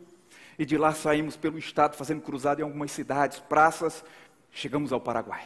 e 0.57 0.65
de 0.65 0.75
lá 0.75 0.91
saímos 0.91 1.37
pelo 1.37 1.59
estado, 1.59 1.95
fazendo 1.95 2.21
cruzada 2.21 2.61
em 2.61 2.63
algumas 2.63 2.89
cidades, 2.89 3.39
praças, 3.41 4.03
chegamos 4.49 4.91
ao 4.91 4.99
Paraguai. 4.99 5.45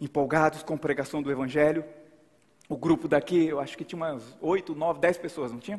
Empolgados 0.00 0.62
com 0.62 0.72
a 0.72 0.78
pregação 0.78 1.20
do 1.22 1.30
Evangelho, 1.30 1.84
o 2.70 2.76
grupo 2.78 3.06
daqui, 3.06 3.48
eu 3.48 3.60
acho 3.60 3.76
que 3.76 3.84
tinha 3.84 3.98
umas 3.98 4.34
oito, 4.40 4.74
nove, 4.74 4.98
dez 4.98 5.18
pessoas, 5.18 5.52
não 5.52 5.58
tinha? 5.58 5.78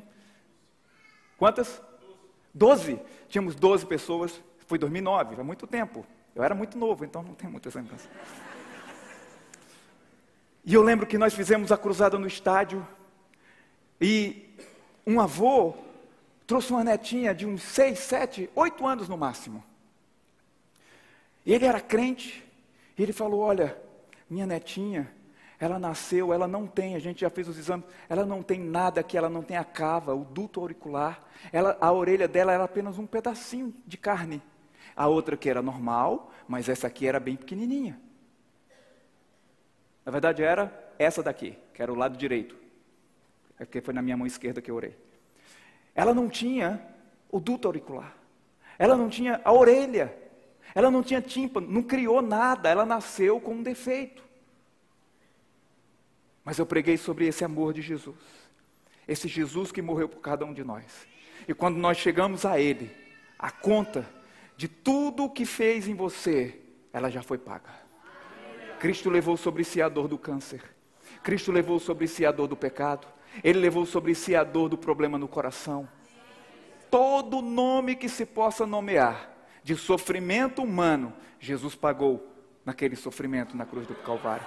Quantas? 1.40 1.82
Doze. 2.54 3.00
Tínhamos 3.30 3.56
doze 3.56 3.86
pessoas, 3.86 4.40
foi 4.68 4.78
2009, 4.78 5.40
há 5.40 5.44
muito 5.44 5.66
tempo. 5.66 6.06
Eu 6.36 6.44
era 6.44 6.54
muito 6.54 6.78
novo, 6.78 7.06
então 7.06 7.24
não 7.24 7.34
tem 7.34 7.50
muita 7.50 7.72
lembrança. 7.74 8.10
E 10.66 10.74
eu 10.74 10.84
lembro 10.84 11.08
que 11.08 11.18
nós 11.18 11.34
fizemos 11.34 11.72
a 11.72 11.78
cruzada 11.78 12.20
no 12.20 12.28
estádio 12.28 12.86
e 14.00 14.54
um 15.08 15.20
avô 15.20 15.74
trouxe 16.46 16.72
uma 16.72 16.84
netinha 16.84 17.34
de 17.34 17.46
uns 17.46 17.64
seis, 17.64 18.00
sete, 18.00 18.50
oito 18.56 18.86
anos 18.86 19.08
no 19.08 19.18
máximo. 19.18 19.64
E 21.46 21.54
ele 21.54 21.66
era 21.66 21.80
crente 21.80 22.44
e 22.98 23.02
ele 23.02 23.14
falou: 23.14 23.40
Olha, 23.40 23.78
minha 24.30 24.46
netinha, 24.46 25.12
ela 25.60 25.78
nasceu, 25.78 26.34
ela 26.34 26.48
não 26.48 26.66
tem, 26.66 26.96
a 26.96 27.00
gente 27.00 27.22
já 27.22 27.30
fez 27.30 27.48
os 27.48 27.58
exames, 27.58 27.86
ela 28.08 28.26
não 28.26 28.42
tem 28.42 28.60
nada 28.60 29.02
aqui, 29.02 29.18
ela 29.18 29.30
não 29.30 29.44
tem 29.44 29.58
a 29.58 29.64
cava, 29.64 30.16
o 30.16 30.24
duto 30.24 30.62
auricular, 30.62 31.22
ela, 31.52 31.78
a 31.82 31.92
orelha 31.92 32.28
dela 32.28 32.54
era 32.54 32.64
apenas 32.64 32.98
um 32.98 33.06
pedacinho 33.06 33.74
de 33.86 33.98
carne. 33.98 34.42
A 34.96 35.08
outra 35.08 35.36
que 35.36 35.50
era 35.50 35.62
normal, 35.62 36.32
mas 36.48 36.70
essa 36.70 36.88
aqui 36.88 37.08
era 37.08 37.20
bem 37.20 37.36
pequenininha. 37.36 38.00
Na 40.06 40.12
verdade 40.12 40.42
era 40.42 40.94
essa 40.98 41.22
daqui, 41.22 41.58
que 41.74 41.82
era 41.82 41.92
o 41.92 41.96
lado 41.96 42.18
direito. 42.18 42.56
É 43.60 43.66
porque 43.66 43.82
foi 43.82 43.94
na 43.94 44.02
minha 44.02 44.16
mão 44.16 44.26
esquerda 44.26 44.62
que 44.62 44.72
eu 44.72 44.76
orei. 44.76 44.98
Ela 45.94 46.14
não 46.14 46.30
tinha 46.30 46.82
o 47.30 47.40
duto 47.40 47.68
auricular. 47.68 48.16
Ela 48.78 48.96
não 48.96 49.10
tinha 49.10 49.42
a 49.44 49.52
orelha. 49.52 50.16
Ela 50.74 50.90
não 50.90 51.04
tinha 51.04 51.22
tímpano, 51.22 51.68
não 51.68 51.84
criou 51.84 52.22
nada, 52.22 52.70
ela 52.70 52.86
nasceu 52.86 53.40
com 53.42 53.56
um 53.56 53.64
defeito. 53.64 54.29
Mas 56.44 56.58
eu 56.58 56.66
preguei 56.66 56.98
sobre 56.98 57.28
esse 57.28 57.44
amor 57.44 57.74
de 57.74 57.82
Jesus. 57.82 58.18
Esse 59.08 59.28
Jesus 59.28 59.72
que 59.72 59.82
morreu 59.82 60.08
por 60.08 60.20
cada 60.20 60.46
um 60.46 60.54
de 60.54 60.64
nós. 60.64 61.08
E 61.48 61.54
quando 61.54 61.78
nós 61.78 61.98
chegamos 61.98 62.46
a 62.46 62.60
Ele, 62.60 62.92
a 63.38 63.50
conta 63.50 64.08
de 64.56 64.68
tudo 64.68 65.26
o 65.26 65.30
que 65.30 65.46
fez 65.46 65.88
em 65.88 65.96
você, 65.96 66.60
ela 66.92 67.10
já 67.10 67.22
foi 67.22 67.38
paga. 67.38 67.70
Cristo 68.80 69.10
levou 69.10 69.36
sobre 69.36 69.64
si 69.64 69.82
a 69.82 69.90
dor 69.90 70.08
do 70.08 70.18
câncer. 70.18 70.62
Cristo 71.24 71.52
levou 71.52 71.80
sobre 71.80 72.08
si 72.08 72.26
a 72.26 72.32
dor 72.32 72.48
do 72.48 72.56
pecado. 72.56 73.08
Ele 73.44 73.60
levou 73.60 73.86
sobre 73.86 74.16
si 74.16 74.36
a 74.36 74.44
dor 74.44 74.70
do 74.70 74.78
problema 74.78 75.18
no 75.18 75.28
coração. 75.28 75.88
Todo 76.90 77.42
nome 77.42 77.96
que 77.96 78.10
se 78.10 78.26
possa 78.26 78.66
nomear 78.66 79.36
de 79.64 79.76
sofrimento 79.76 80.64
humano, 80.64 81.14
Jesus 81.40 81.76
pagou 81.76 82.26
naquele 82.66 82.96
sofrimento 82.96 83.56
na 83.56 83.66
cruz 83.66 83.86
do 83.86 83.94
Calvário. 83.96 84.46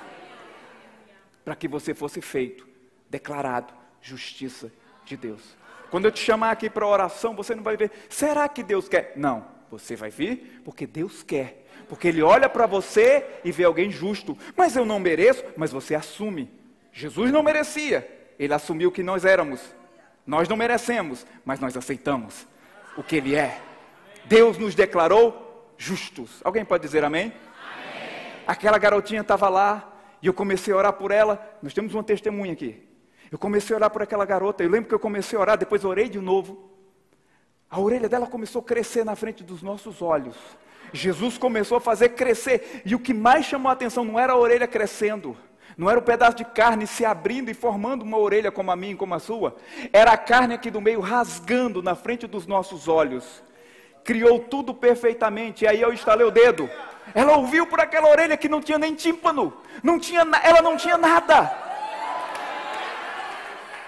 Para 1.44 1.56
que 1.56 1.68
você 1.68 1.94
fosse 1.94 2.20
feito, 2.20 2.66
declarado 3.08 3.72
justiça 4.00 4.72
de 5.04 5.16
Deus. 5.16 5.42
Quando 5.90 6.06
eu 6.06 6.12
te 6.12 6.20
chamar 6.20 6.50
aqui 6.50 6.70
para 6.70 6.86
oração, 6.86 7.34
você 7.34 7.54
não 7.54 7.62
vai 7.62 7.76
ver, 7.76 7.90
será 8.08 8.48
que 8.48 8.62
Deus 8.62 8.88
quer? 8.88 9.12
Não, 9.16 9.46
você 9.70 9.94
vai 9.94 10.10
vir 10.10 10.62
porque 10.64 10.86
Deus 10.86 11.22
quer 11.22 11.62
porque 11.92 12.08
ele 12.08 12.22
olha 12.22 12.48
para 12.48 12.64
você 12.64 13.22
e 13.44 13.52
vê 13.52 13.64
alguém 13.64 13.90
justo. 13.90 14.34
Mas 14.56 14.74
eu 14.76 14.86
não 14.86 14.98
mereço, 14.98 15.44
mas 15.58 15.70
você 15.70 15.94
assume. 15.94 16.50
Jesus 16.90 17.30
não 17.30 17.42
merecia, 17.42 18.08
ele 18.38 18.54
assumiu 18.54 18.90
que 18.90 19.02
nós 19.02 19.26
éramos. 19.26 19.60
Nós 20.26 20.48
não 20.48 20.56
merecemos, 20.56 21.26
mas 21.44 21.60
nós 21.60 21.76
aceitamos 21.76 22.46
o 22.96 23.02
que 23.02 23.16
ele 23.16 23.34
é. 23.34 23.60
Deus 24.24 24.56
nos 24.56 24.74
declarou 24.74 25.70
justos. 25.76 26.40
Alguém 26.42 26.64
pode 26.64 26.82
dizer 26.82 27.04
amém? 27.04 27.24
amém. 27.24 28.32
Aquela 28.46 28.78
garotinha 28.78 29.20
estava 29.20 29.50
lá 29.50 29.91
e 30.22 30.26
eu 30.26 30.32
comecei 30.32 30.72
a 30.72 30.76
orar 30.76 30.92
por 30.92 31.10
ela. 31.10 31.58
Nós 31.62 31.74
temos 31.74 31.92
uma 31.92 32.04
testemunha 32.04 32.52
aqui. 32.52 32.80
Eu 33.30 33.38
comecei 33.38 33.74
a 33.74 33.78
orar 33.78 33.90
por 33.90 34.02
aquela 34.02 34.24
garota. 34.24 34.62
Eu 34.62 34.70
lembro 34.70 34.88
que 34.88 34.94
eu 34.94 35.00
comecei 35.00 35.36
a 35.36 35.40
orar, 35.40 35.58
depois 35.58 35.84
orei 35.84 36.08
de 36.08 36.20
novo. 36.20 36.70
A 37.68 37.80
orelha 37.80 38.08
dela 38.08 38.26
começou 38.26 38.60
a 38.60 38.64
crescer 38.64 39.04
na 39.04 39.16
frente 39.16 39.42
dos 39.42 39.62
nossos 39.62 40.00
olhos. 40.00 40.36
Jesus 40.92 41.38
começou 41.38 41.78
a 41.78 41.80
fazer 41.80 42.10
crescer. 42.10 42.82
E 42.84 42.94
o 42.94 42.98
que 42.98 43.14
mais 43.14 43.46
chamou 43.46 43.70
a 43.70 43.72
atenção 43.72 44.04
não 44.04 44.18
era 44.18 44.34
a 44.34 44.36
orelha 44.36 44.68
crescendo, 44.68 45.36
não 45.76 45.88
era 45.88 45.98
o 45.98 46.02
pedaço 46.02 46.36
de 46.36 46.44
carne 46.44 46.86
se 46.86 47.04
abrindo 47.04 47.50
e 47.50 47.54
formando 47.54 48.02
uma 48.02 48.18
orelha 48.18 48.52
como 48.52 48.70
a 48.70 48.76
minha 48.76 48.92
e 48.92 48.96
como 48.96 49.14
a 49.14 49.18
sua, 49.18 49.56
era 49.92 50.12
a 50.12 50.18
carne 50.18 50.54
aqui 50.54 50.70
do 50.70 50.80
meio 50.80 51.00
rasgando 51.00 51.82
na 51.82 51.94
frente 51.94 52.26
dos 52.26 52.46
nossos 52.46 52.88
olhos. 52.88 53.42
Criou 54.04 54.40
tudo 54.40 54.74
perfeitamente, 54.74 55.64
e 55.64 55.68
aí 55.68 55.80
eu 55.80 55.92
estalei 55.92 56.26
o 56.26 56.30
dedo. 56.30 56.68
Ela 57.14 57.36
ouviu 57.36 57.66
por 57.66 57.80
aquela 57.80 58.08
orelha 58.08 58.36
que 58.36 58.48
não 58.48 58.60
tinha 58.60 58.78
nem 58.78 58.94
tímpano, 58.94 59.52
não 59.82 59.98
tinha, 59.98 60.26
ela 60.42 60.62
não 60.62 60.76
tinha 60.76 60.96
nada. 60.96 61.50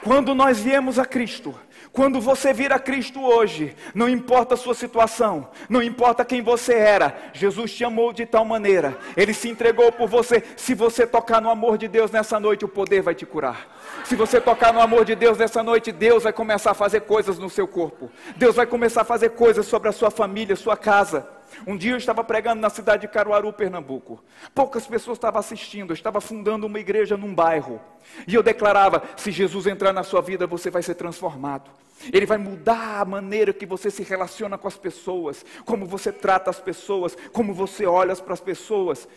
Quando 0.03 0.35
nós 0.35 0.61
viemos 0.61 0.99
a 0.99 1.07
Cristo, 1.07 1.55
quando 1.95 2.21
você 2.21 2.53
vir 2.53 2.73
a 2.73 2.79
Cristo 2.81 3.23
hoje, 3.23 3.77
não 3.95 4.09
importa 4.09 4.55
a 4.55 4.57
sua 4.57 4.75
situação, 4.75 5.49
não 5.69 5.81
importa 5.81 6.25
quem 6.25 6.43
você 6.43 6.75
era, 6.75 7.17
Jesus 7.33 7.73
te 7.73 7.85
amou 7.85 8.13
de 8.13 8.27
tal 8.27 8.45
maneira, 8.45 8.99
Ele 9.17 9.33
se 9.33 9.49
entregou 9.49 9.93
por 9.93 10.09
você. 10.09 10.43
Se 10.57 10.75
você 10.75 11.07
tocar 11.07 11.41
no 11.41 11.49
amor 11.49 11.79
de 11.79 11.87
Deus 11.87 12.11
nessa 12.11 12.41
noite, 12.41 12.65
o 12.65 12.69
poder 12.69 13.01
vai 13.01 13.15
te 13.15 13.25
curar. 13.25 13.69
Se 14.03 14.17
você 14.17 14.41
tocar 14.41 14.75
no 14.75 14.81
amor 14.81 15.05
de 15.05 15.15
Deus 15.15 15.39
nessa 15.39 15.63
noite, 15.63 15.93
Deus 15.93 16.25
vai 16.25 16.33
começar 16.33 16.73
a 16.73 16.75
fazer 16.75 17.03
coisas 17.03 17.39
no 17.39 17.49
seu 17.49 17.69
corpo. 17.69 18.11
Deus 18.35 18.57
vai 18.57 18.67
começar 18.67 19.03
a 19.03 19.05
fazer 19.05 19.31
coisas 19.31 19.65
sobre 19.65 19.89
a 19.89 19.93
sua 19.93 20.11
família, 20.11 20.57
sua 20.57 20.77
casa. 20.77 21.25
Um 21.67 21.77
dia 21.77 21.93
eu 21.93 21.97
estava 21.97 22.23
pregando 22.25 22.61
na 22.61 22.71
cidade 22.71 23.03
de 23.03 23.09
Caruaru, 23.09 23.53
Pernambuco. 23.53 24.23
Poucas 24.55 24.87
pessoas 24.87 25.17
estavam 25.17 25.41
assistindo, 25.41 25.91
eu 25.91 25.95
estava 25.95 26.21
fundando 26.21 26.67
uma 26.67 26.79
igreja 26.79 27.17
num 27.17 27.35
bairro. 27.35 27.81
E 28.27 28.35
eu 28.35 28.43
declarava: 28.43 29.03
se 29.17 29.31
Jesus 29.31 29.67
entrar 29.67 29.93
na 29.93 30.03
sua 30.03 30.21
vida, 30.21 30.47
você 30.47 30.71
vai 30.71 30.83
ser 30.83 30.95
transformado. 30.95 31.71
Ele 32.13 32.27
vai 32.27 32.39
mudar 32.39 33.01
a 33.01 33.05
maneira 33.05 33.53
que 33.53 33.65
você 33.65 33.91
se 33.91 34.03
relaciona 34.03 34.59
com 34.59 34.69
as 34.69 34.77
pessoas, 34.77 35.45
como 35.65 35.87
você 35.87 36.13
trata 36.13 36.51
as 36.51 36.61
pessoas, 36.61 37.17
como 37.33 37.55
você 37.55 37.87
olha 37.87 38.15
para 38.17 38.35
as 38.35 38.41
pessoas. 38.41 39.09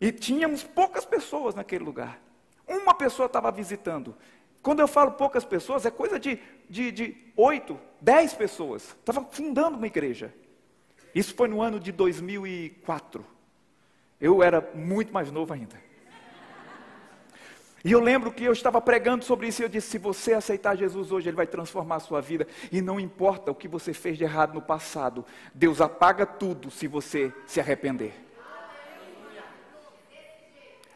E 0.00 0.12
tínhamos 0.12 0.62
poucas 0.62 1.04
pessoas 1.04 1.54
naquele 1.54 1.84
lugar. 1.84 2.20
Uma 2.66 2.94
pessoa 2.94 3.26
estava 3.26 3.50
visitando. 3.50 4.14
Quando 4.62 4.80
eu 4.80 4.88
falo 4.88 5.12
poucas 5.12 5.44
pessoas, 5.44 5.86
é 5.86 5.90
coisa 5.90 6.18
de, 6.18 6.38
de, 6.68 6.90
de 6.90 7.16
8, 7.36 7.78
10 8.00 8.34
pessoas. 8.34 8.82
Estava 8.98 9.24
fundando 9.30 9.76
uma 9.76 9.86
igreja. 9.86 10.34
Isso 11.16 11.34
foi 11.34 11.48
no 11.48 11.62
ano 11.62 11.80
de 11.80 11.90
2004. 11.92 13.24
Eu 14.20 14.42
era 14.42 14.60
muito 14.74 15.14
mais 15.14 15.32
novo 15.32 15.54
ainda. 15.54 15.74
E 17.82 17.90
eu 17.90 18.00
lembro 18.00 18.30
que 18.30 18.44
eu 18.44 18.52
estava 18.52 18.82
pregando 18.82 19.24
sobre 19.24 19.48
isso 19.48 19.62
e 19.62 19.64
eu 19.64 19.68
disse: 19.70 19.88
se 19.88 19.96
você 19.96 20.34
aceitar 20.34 20.76
Jesus 20.76 21.10
hoje, 21.10 21.30
Ele 21.30 21.36
vai 21.36 21.46
transformar 21.46 21.96
a 21.96 22.00
sua 22.00 22.20
vida. 22.20 22.46
E 22.70 22.82
não 22.82 23.00
importa 23.00 23.50
o 23.50 23.54
que 23.54 23.66
você 23.66 23.94
fez 23.94 24.18
de 24.18 24.24
errado 24.24 24.52
no 24.52 24.60
passado, 24.60 25.24
Deus 25.54 25.80
apaga 25.80 26.26
tudo 26.26 26.70
se 26.70 26.86
você 26.86 27.32
se 27.46 27.60
arrepender. 27.60 28.12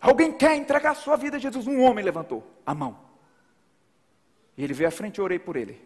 Alguém 0.03 0.37
quer 0.37 0.55
entregar 0.55 0.91
a 0.91 0.97
sua 0.97 1.17
vida 1.17 1.39
a 1.39 1.41
Jesus? 1.41 1.67
Um 1.67 1.81
homem 1.81 2.05
levantou 2.05 2.47
a 2.67 2.75
mão. 2.75 2.99
E 4.55 4.63
ele 4.63 4.75
veio 4.75 4.89
à 4.89 4.93
frente 4.93 5.17
e 5.17 5.23
orei 5.23 5.39
por 5.39 5.57
ele. 5.57 5.81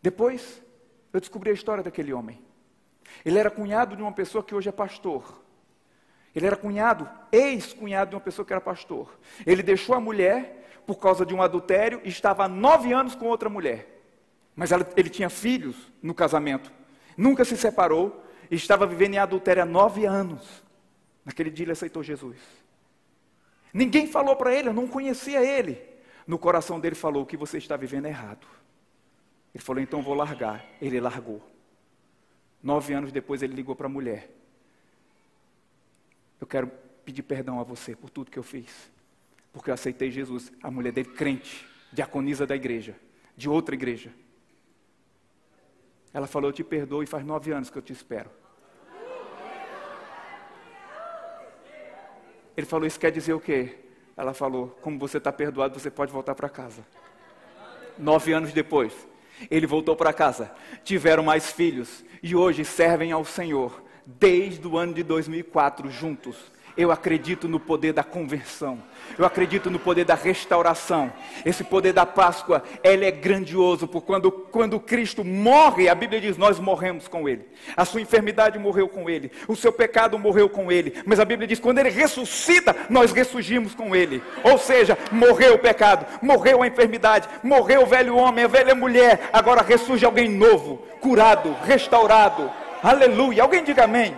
Depois, 0.00 0.61
eu 1.12 1.20
descobri 1.20 1.50
a 1.50 1.54
história 1.54 1.82
daquele 1.82 2.12
homem. 2.12 2.40
Ele 3.24 3.38
era 3.38 3.50
cunhado 3.50 3.96
de 3.96 4.02
uma 4.02 4.12
pessoa 4.12 4.42
que 4.42 4.54
hoje 4.54 4.68
é 4.68 4.72
pastor. 4.72 5.42
Ele 6.34 6.46
era 6.46 6.56
cunhado, 6.56 7.08
ex-cunhado 7.30 8.10
de 8.10 8.16
uma 8.16 8.20
pessoa 8.20 8.44
que 8.44 8.52
era 8.52 8.60
pastor. 8.60 9.18
Ele 9.46 9.62
deixou 9.62 9.94
a 9.94 10.00
mulher 10.00 10.82
por 10.86 10.96
causa 10.96 11.26
de 11.26 11.34
um 11.34 11.42
adultério 11.42 12.00
e 12.04 12.08
estava 12.08 12.44
há 12.44 12.48
nove 12.48 12.92
anos 12.92 13.14
com 13.14 13.26
outra 13.26 13.48
mulher. 13.48 13.86
Mas 14.56 14.72
ela, 14.72 14.86
ele 14.96 15.10
tinha 15.10 15.30
filhos 15.30 15.76
no 16.02 16.14
casamento, 16.14 16.72
nunca 17.16 17.44
se 17.44 17.56
separou 17.56 18.24
e 18.50 18.54
estava 18.54 18.86
vivendo 18.86 19.14
em 19.14 19.18
adultério 19.18 19.62
há 19.62 19.66
nove 19.66 20.04
anos. 20.04 20.62
Naquele 21.24 21.50
dia 21.50 21.64
ele 21.64 21.72
aceitou 21.72 22.02
Jesus. 22.02 22.38
Ninguém 23.72 24.06
falou 24.06 24.36
para 24.36 24.54
ele, 24.54 24.68
eu 24.68 24.74
não 24.74 24.86
conhecia 24.86 25.44
ele. 25.44 25.80
No 26.26 26.38
coração 26.38 26.78
dele 26.78 26.94
falou: 26.94 27.22
o 27.22 27.26
que 27.26 27.36
você 27.36 27.58
está 27.58 27.76
vivendo 27.76 28.06
é 28.06 28.10
errado. 28.10 28.46
Ele 29.54 29.62
falou: 29.62 29.82
então 29.82 30.02
vou 30.02 30.14
largar. 30.14 30.64
Ele 30.80 31.00
largou. 31.00 31.42
Nove 32.62 32.94
anos 32.94 33.12
depois 33.12 33.42
ele 33.42 33.54
ligou 33.54 33.74
para 33.74 33.86
a 33.86 33.90
mulher: 33.90 34.30
Eu 36.40 36.46
quero 36.46 36.70
pedir 37.04 37.22
perdão 37.22 37.60
a 37.60 37.64
você 37.64 37.96
por 37.96 38.08
tudo 38.08 38.30
que 38.30 38.38
eu 38.38 38.42
fiz, 38.42 38.90
porque 39.52 39.70
eu 39.70 39.74
aceitei 39.74 40.10
Jesus. 40.10 40.52
A 40.62 40.70
mulher 40.70 40.92
dele, 40.92 41.10
crente, 41.10 41.66
diaconisa 41.92 42.46
da 42.46 42.54
igreja, 42.54 42.96
de 43.36 43.48
outra 43.48 43.74
igreja. 43.74 44.12
Ela 46.14 46.26
falou: 46.26 46.50
Eu 46.50 46.54
te 46.54 46.64
perdoo 46.64 47.02
e 47.02 47.06
faz 47.06 47.24
nove 47.24 47.52
anos 47.52 47.68
que 47.68 47.76
eu 47.76 47.82
te 47.82 47.92
espero. 47.92 48.30
Ele 52.56 52.66
falou: 52.66 52.86
Isso 52.86 53.00
quer 53.00 53.10
dizer 53.10 53.32
o 53.32 53.40
quê? 53.40 53.78
Ela 54.16 54.32
falou: 54.32 54.68
Como 54.80 54.98
você 54.98 55.18
está 55.18 55.32
perdoado, 55.32 55.78
você 55.78 55.90
pode 55.90 56.12
voltar 56.12 56.34
para 56.34 56.48
casa. 56.48 56.86
Nove 57.98 58.32
anos 58.32 58.52
depois, 58.52 59.06
ele 59.50 59.66
voltou 59.66 59.96
para 59.96 60.12
casa. 60.12 60.50
Tiveram 60.84 61.22
mais 61.22 61.50
filhos 61.50 62.04
e 62.22 62.34
hoje 62.34 62.64
servem 62.64 63.12
ao 63.12 63.24
Senhor 63.24 63.82
desde 64.04 64.66
o 64.66 64.76
ano 64.76 64.94
de 64.94 65.02
2004 65.02 65.90
juntos. 65.90 66.36
Eu 66.76 66.90
acredito 66.90 67.46
no 67.46 67.60
poder 67.60 67.92
da 67.92 68.02
conversão. 68.02 68.82
Eu 69.18 69.26
acredito 69.26 69.70
no 69.70 69.78
poder 69.78 70.04
da 70.04 70.14
restauração. 70.14 71.12
Esse 71.44 71.62
poder 71.62 71.92
da 71.92 72.06
Páscoa, 72.06 72.62
ele 72.82 73.04
é 73.04 73.10
grandioso, 73.10 73.86
porque 73.86 74.06
quando, 74.06 74.30
quando 74.30 74.80
Cristo 74.80 75.22
morre, 75.22 75.88
a 75.88 75.94
Bíblia 75.94 76.20
diz, 76.20 76.38
nós 76.38 76.58
morremos 76.58 77.08
com 77.08 77.28
Ele. 77.28 77.46
A 77.76 77.84
sua 77.84 78.00
enfermidade 78.00 78.58
morreu 78.58 78.88
com 78.88 79.10
Ele. 79.10 79.30
O 79.46 79.54
seu 79.54 79.72
pecado 79.72 80.18
morreu 80.18 80.48
com 80.48 80.72
Ele. 80.72 80.94
Mas 81.04 81.20
a 81.20 81.24
Bíblia 81.24 81.46
diz, 81.46 81.60
quando 81.60 81.78
Ele 81.78 81.90
ressuscita, 81.90 82.74
nós 82.88 83.12
ressurgimos 83.12 83.74
com 83.74 83.94
Ele. 83.94 84.22
Ou 84.42 84.56
seja, 84.56 84.96
morreu 85.10 85.54
o 85.54 85.58
pecado, 85.58 86.06
morreu 86.22 86.62
a 86.62 86.66
enfermidade, 86.66 87.28
morreu 87.42 87.82
o 87.82 87.86
velho 87.86 88.16
homem, 88.16 88.44
a 88.44 88.48
velha 88.48 88.74
mulher. 88.74 89.28
Agora 89.32 89.62
ressurge 89.62 90.06
alguém 90.06 90.28
novo, 90.28 90.78
curado, 91.00 91.54
restaurado. 91.64 92.50
Aleluia. 92.82 93.42
Alguém 93.42 93.62
diga 93.62 93.84
amém. 93.84 94.16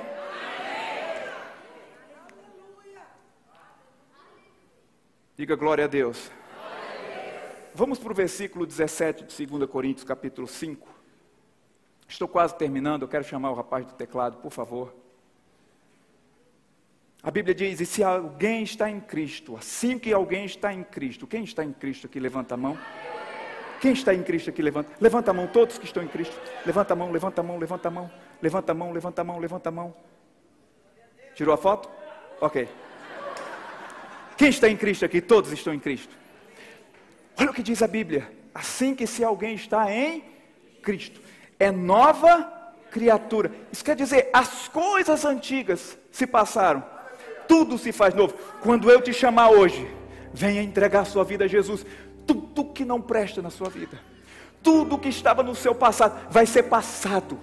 Diga 5.36 5.56
glória 5.56 5.84
a 5.84 5.88
Deus. 5.88 6.30
Vamos 7.74 7.98
para 7.98 8.12
o 8.12 8.14
versículo 8.14 8.64
17 8.64 9.24
de 9.24 9.46
2 9.46 9.68
Coríntios, 9.68 10.04
capítulo 10.04 10.46
5. 10.46 10.86
Estou 12.06 12.28
quase 12.28 12.56
terminando, 12.56 13.02
eu 13.02 13.08
quero 13.08 13.24
chamar 13.24 13.50
o 13.50 13.54
rapaz 13.54 13.84
do 13.84 13.94
teclado, 13.94 14.36
por 14.36 14.52
favor. 14.52 14.94
A 17.20 17.32
Bíblia 17.32 17.52
diz: 17.52 17.80
e 17.80 17.86
se 17.86 18.04
alguém 18.04 18.62
está 18.62 18.88
em 18.88 19.00
Cristo, 19.00 19.56
assim 19.56 19.98
que 19.98 20.12
alguém 20.12 20.44
está 20.44 20.72
em 20.72 20.84
Cristo, 20.84 21.26
quem 21.26 21.42
está 21.42 21.64
em 21.64 21.72
Cristo 21.72 22.06
aqui, 22.06 22.20
levanta 22.20 22.54
a 22.54 22.56
mão. 22.56 22.78
Quem 23.80 23.92
está 23.92 24.14
em 24.14 24.22
Cristo 24.22 24.50
aqui, 24.50 24.62
levanta. 24.62 24.92
Levanta 25.00 25.32
a 25.32 25.34
mão, 25.34 25.48
todos 25.48 25.78
que 25.78 25.84
estão 25.84 26.02
em 26.02 26.08
Cristo. 26.08 26.40
Levanta 26.64 26.92
a 26.92 26.96
mão, 26.96 27.10
levanta 27.10 27.40
a 27.40 27.44
mão, 27.44 27.58
levanta 27.58 27.88
a 27.88 27.90
mão. 27.90 28.10
Levanta 28.40 28.70
a 28.70 28.74
mão, 28.74 28.92
levanta 28.92 29.20
a 29.20 29.24
mão, 29.24 29.38
levanta 29.40 29.68
a 29.68 29.72
mão. 29.72 29.94
Tirou 31.34 31.52
a 31.52 31.56
foto? 31.56 31.90
Ok. 32.40 32.68
Quem 34.36 34.48
está 34.48 34.68
em 34.68 34.76
Cristo 34.76 35.04
aqui? 35.04 35.20
Todos 35.20 35.52
estão 35.52 35.72
em 35.72 35.78
Cristo. 35.78 36.14
Olha 37.38 37.50
o 37.50 37.54
que 37.54 37.62
diz 37.62 37.82
a 37.82 37.86
Bíblia. 37.86 38.30
Assim 38.54 38.94
que 38.94 39.06
se 39.06 39.24
alguém 39.24 39.54
está 39.54 39.90
em 39.92 40.24
Cristo, 40.82 41.20
é 41.58 41.70
nova 41.70 42.52
criatura. 42.90 43.50
Isso 43.72 43.84
quer 43.84 43.96
dizer, 43.96 44.30
as 44.32 44.68
coisas 44.68 45.24
antigas 45.24 45.98
se 46.12 46.26
passaram, 46.26 46.84
tudo 47.48 47.76
se 47.76 47.90
faz 47.90 48.14
novo. 48.14 48.34
Quando 48.60 48.90
eu 48.90 49.00
te 49.00 49.12
chamar 49.12 49.50
hoje, 49.50 49.88
venha 50.32 50.62
entregar 50.62 51.04
sua 51.04 51.24
vida 51.24 51.44
a 51.44 51.48
Jesus. 51.48 51.84
Tudo 52.26 52.66
que 52.66 52.84
não 52.84 53.00
presta 53.00 53.42
na 53.42 53.50
sua 53.50 53.68
vida, 53.68 54.00
tudo 54.62 54.98
que 54.98 55.08
estava 55.08 55.42
no 55.42 55.54
seu 55.54 55.74
passado, 55.74 56.28
vai 56.30 56.46
ser 56.46 56.64
passado. 56.64 57.38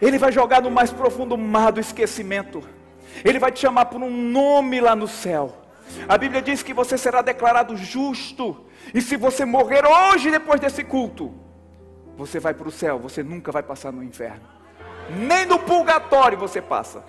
Ele 0.00 0.18
vai 0.18 0.30
jogar 0.30 0.62
no 0.62 0.70
mais 0.70 0.92
profundo 0.92 1.36
mar 1.36 1.72
do 1.72 1.80
esquecimento. 1.80 2.62
Ele 3.24 3.38
vai 3.38 3.50
te 3.50 3.60
chamar 3.60 3.86
por 3.86 4.02
um 4.02 4.10
nome 4.10 4.80
lá 4.80 4.94
no 4.94 5.08
céu. 5.08 5.54
A 6.08 6.18
Bíblia 6.18 6.42
diz 6.42 6.62
que 6.62 6.74
você 6.74 6.98
será 6.98 7.22
declarado 7.22 7.76
justo. 7.76 8.66
E 8.94 9.00
se 9.00 9.16
você 9.16 9.44
morrer 9.44 9.84
hoje 9.86 10.30
depois 10.30 10.60
desse 10.60 10.84
culto, 10.84 11.34
você 12.16 12.38
vai 12.40 12.54
para 12.54 12.68
o 12.68 12.72
céu, 12.72 12.98
você 12.98 13.22
nunca 13.22 13.52
vai 13.52 13.62
passar 13.62 13.92
no 13.92 14.02
inferno. 14.02 14.42
Nem 15.10 15.46
no 15.46 15.58
purgatório 15.58 16.38
você 16.38 16.60
passa. 16.60 17.04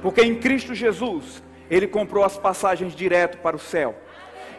Porque 0.00 0.22
em 0.22 0.36
Cristo 0.36 0.74
Jesus, 0.74 1.42
Ele 1.70 1.86
comprou 1.86 2.24
as 2.24 2.36
passagens 2.38 2.94
direto 2.94 3.38
para 3.38 3.56
o 3.56 3.58
céu. 3.58 3.94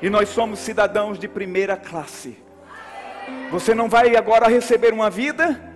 E 0.02 0.10
nós 0.10 0.30
somos 0.30 0.60
cidadãos 0.60 1.18
de 1.18 1.28
primeira 1.28 1.76
classe. 1.76 2.38
Você 3.50 3.74
não 3.74 3.90
vai 3.90 4.16
agora 4.16 4.48
receber 4.48 4.94
uma 4.94 5.10
vida 5.10 5.67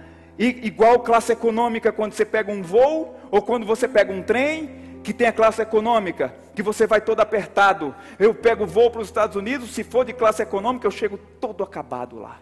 igual 0.44 1.00
classe 1.00 1.32
econômica 1.32 1.92
quando 1.92 2.14
você 2.14 2.26
pega 2.26 2.52
um 2.52 2.64
voo 2.64 3.16
ou 3.30 3.42
quando 3.42 3.66
você 3.66 3.88
pega 3.88 4.12
um 4.12 4.24
trem 4.24 4.82
que 5.04 5.14
tem 5.14 5.28
a 5.28 5.34
classe 5.34 5.62
econômica, 5.62 6.34
que 6.56 6.62
você 6.62 6.86
vai 6.86 7.02
todo 7.02 7.20
apertado. 7.20 7.96
Eu 8.20 8.34
pego 8.34 8.66
voo 8.66 8.90
para 8.90 9.02
os 9.02 9.08
Estados 9.08 9.36
Unidos, 9.36 9.72
se 9.72 9.84
for 9.84 10.06
de 10.06 10.14
classe 10.14 10.42
econômica, 10.42 10.88
eu 10.88 10.92
chego 10.92 11.18
todo 11.18 11.64
acabado 11.64 12.18
lá. 12.18 12.40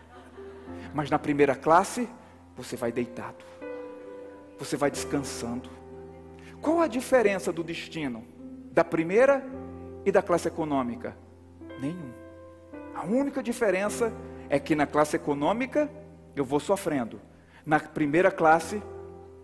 Mas 0.94 1.10
na 1.10 1.20
primeira 1.20 1.56
classe, 1.56 2.08
você 2.56 2.76
vai 2.76 2.92
deitado. 2.92 3.46
Você 4.58 4.76
vai 4.76 4.92
descansando. 4.92 5.70
Qual 6.62 6.82
a 6.82 6.88
diferença 6.88 7.52
do 7.54 7.64
destino 7.64 8.26
da 8.72 8.84
primeira 8.84 9.46
e 10.06 10.12
da 10.12 10.22
classe 10.22 10.48
econômica? 10.48 11.16
Nenhum. 11.80 12.12
A 12.94 13.06
única 13.06 13.42
diferença 13.42 14.12
é 14.50 14.60
que 14.60 14.76
na 14.76 14.86
classe 14.86 15.16
econômica 15.16 15.90
eu 16.36 16.44
vou 16.44 16.60
sofrendo. 16.60 17.22
Na 17.70 17.80
primeira 17.80 18.32
classe 18.32 18.82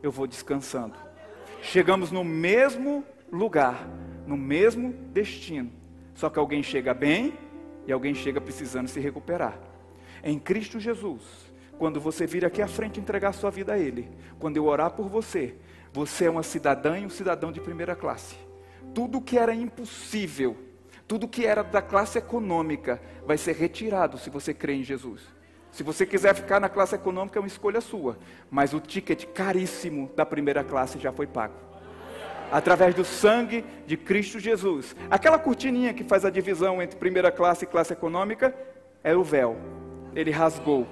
eu 0.02 0.12
vou 0.12 0.26
descansando. 0.26 0.96
Chegamos 1.62 2.12
no 2.12 2.24
mesmo 2.24 3.06
lugar, 3.32 3.88
no 4.26 4.36
mesmo 4.36 4.94
destino. 5.14 5.72
Só 6.16 6.28
que 6.28 6.40
alguém 6.40 6.64
chega 6.64 6.92
bem 6.92 7.38
e 7.86 7.92
alguém 7.92 8.16
chega 8.16 8.42
precisando 8.42 8.88
se 8.88 9.00
recuperar. 9.00 9.60
Em 10.24 10.40
Cristo 10.40 10.80
Jesus, 10.80 11.22
quando 11.78 12.02
você 12.02 12.26
vir 12.26 12.44
aqui 12.44 12.64
à 12.64 12.68
frente 12.68 13.00
entregar 13.00 13.32
sua 13.32 13.52
vida 13.52 13.74
a 13.74 13.78
Ele, 13.78 14.10
quando 14.40 14.58
eu 14.58 14.66
orar 14.66 14.90
por 14.90 15.08
você, 15.08 15.54
você 15.94 16.26
é 16.26 16.30
uma 16.32 16.42
cidadã 16.42 16.98
e 16.98 17.06
um 17.06 17.12
cidadão 17.12 17.52
de 17.52 17.62
primeira 17.62 17.96
classe. 17.96 18.36
Tudo 18.92 19.22
que 19.22 19.38
era 19.38 19.54
impossível, 19.54 20.58
tudo 21.08 21.28
que 21.28 21.46
era 21.46 21.62
da 21.62 21.80
classe 21.80 22.18
econômica, 22.18 23.00
vai 23.24 23.38
ser 23.38 23.54
retirado 23.54 24.18
se 24.18 24.32
você 24.32 24.52
crê 24.52 24.74
em 24.74 24.84
Jesus. 24.84 25.35
Se 25.76 25.84
você 25.84 26.06
quiser 26.06 26.34
ficar 26.34 26.58
na 26.62 26.70
classe 26.70 26.96
econômica, 26.96 27.38
é 27.38 27.42
uma 27.42 27.50
escolha 27.50 27.82
sua. 27.82 28.18
Mas 28.50 28.74
o 28.74 28.80
ticket 28.80 29.26
caríssimo 29.34 30.10
da 30.16 30.26
primeira 30.26 30.64
classe 30.64 30.98
já 30.98 31.12
foi 31.12 31.28
pago. 31.28 31.54
Através 32.50 32.96
do 32.96 33.04
sangue 33.04 33.66
de 33.86 33.98
Cristo 33.98 34.40
Jesus. 34.40 34.96
Aquela 35.12 35.38
cortininha 35.38 35.94
que 35.94 36.06
faz 36.06 36.24
a 36.24 36.30
divisão 36.30 36.82
entre 36.82 36.98
primeira 36.98 37.30
classe 37.30 37.66
e 37.66 37.68
classe 37.68 37.92
econômica 37.92 38.56
é 39.04 39.14
o 39.14 39.22
véu. 39.22 39.58
Ele 40.16 40.32
rasgou. 40.32 40.88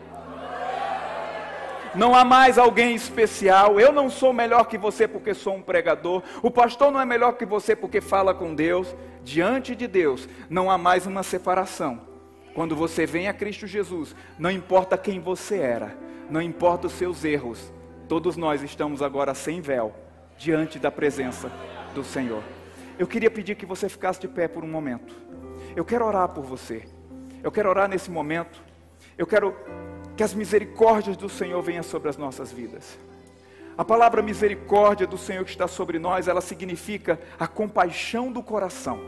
Não 1.95 2.13
há 2.13 2.25
mais 2.25 2.57
alguém 2.57 2.93
especial. 2.93 3.79
Eu 3.79 3.93
não 3.93 4.09
sou 4.09 4.33
melhor 4.33 4.65
que 4.65 4.77
você 4.77 5.07
porque 5.07 5.33
sou 5.33 5.55
um 5.55 5.61
pregador. 5.61 6.21
O 6.41 6.51
pastor 6.51 6.91
não 6.91 6.99
é 6.99 7.05
melhor 7.05 7.37
que 7.37 7.45
você 7.45 7.73
porque 7.73 8.01
fala 8.01 8.33
com 8.33 8.53
Deus. 8.53 8.93
Diante 9.23 9.77
de 9.77 9.87
Deus, 9.87 10.27
não 10.49 10.69
há 10.69 10.77
mais 10.77 11.05
uma 11.05 11.23
separação. 11.23 12.12
Quando 12.53 12.75
você 12.75 13.05
vem 13.05 13.27
a 13.27 13.33
Cristo 13.33 13.65
Jesus, 13.65 14.15
não 14.37 14.51
importa 14.51 14.97
quem 14.97 15.19
você 15.19 15.57
era, 15.57 15.97
não 16.29 16.41
importa 16.41 16.87
os 16.87 16.93
seus 16.93 17.25
erros, 17.25 17.71
todos 18.07 18.37
nós 18.37 18.61
estamos 18.61 19.01
agora 19.01 19.33
sem 19.33 19.59
véu, 19.59 19.93
diante 20.37 20.77
da 20.77 20.91
presença 20.91 21.51
do 21.95 22.03
Senhor. 22.03 22.43
Eu 22.99 23.07
queria 23.07 23.31
pedir 23.31 23.55
que 23.55 23.65
você 23.65 23.89
ficasse 23.89 24.19
de 24.19 24.27
pé 24.27 24.47
por 24.47 24.63
um 24.63 24.67
momento. 24.67 25.15
Eu 25.75 25.83
quero 25.83 26.05
orar 26.05 26.29
por 26.29 26.43
você. 26.43 26.83
Eu 27.41 27.51
quero 27.51 27.69
orar 27.69 27.89
nesse 27.89 28.11
momento. 28.11 28.61
Eu 29.17 29.25
quero 29.25 29.55
que 30.15 30.23
as 30.23 30.33
misericórdias 30.33 31.17
do 31.17 31.27
Senhor 31.27 31.59
venham 31.61 31.81
sobre 31.83 32.09
as 32.09 32.17
nossas 32.17 32.51
vidas. 32.51 32.99
A 33.75 33.83
palavra 33.83 34.21
misericórdia 34.21 35.07
do 35.07 35.17
Senhor 35.17 35.43
que 35.43 35.49
está 35.49 35.67
sobre 35.67 35.97
nós, 35.97 36.27
ela 36.27 36.41
significa 36.41 37.19
a 37.39 37.47
compaixão 37.47 38.31
do 38.31 38.43
coração. 38.43 38.99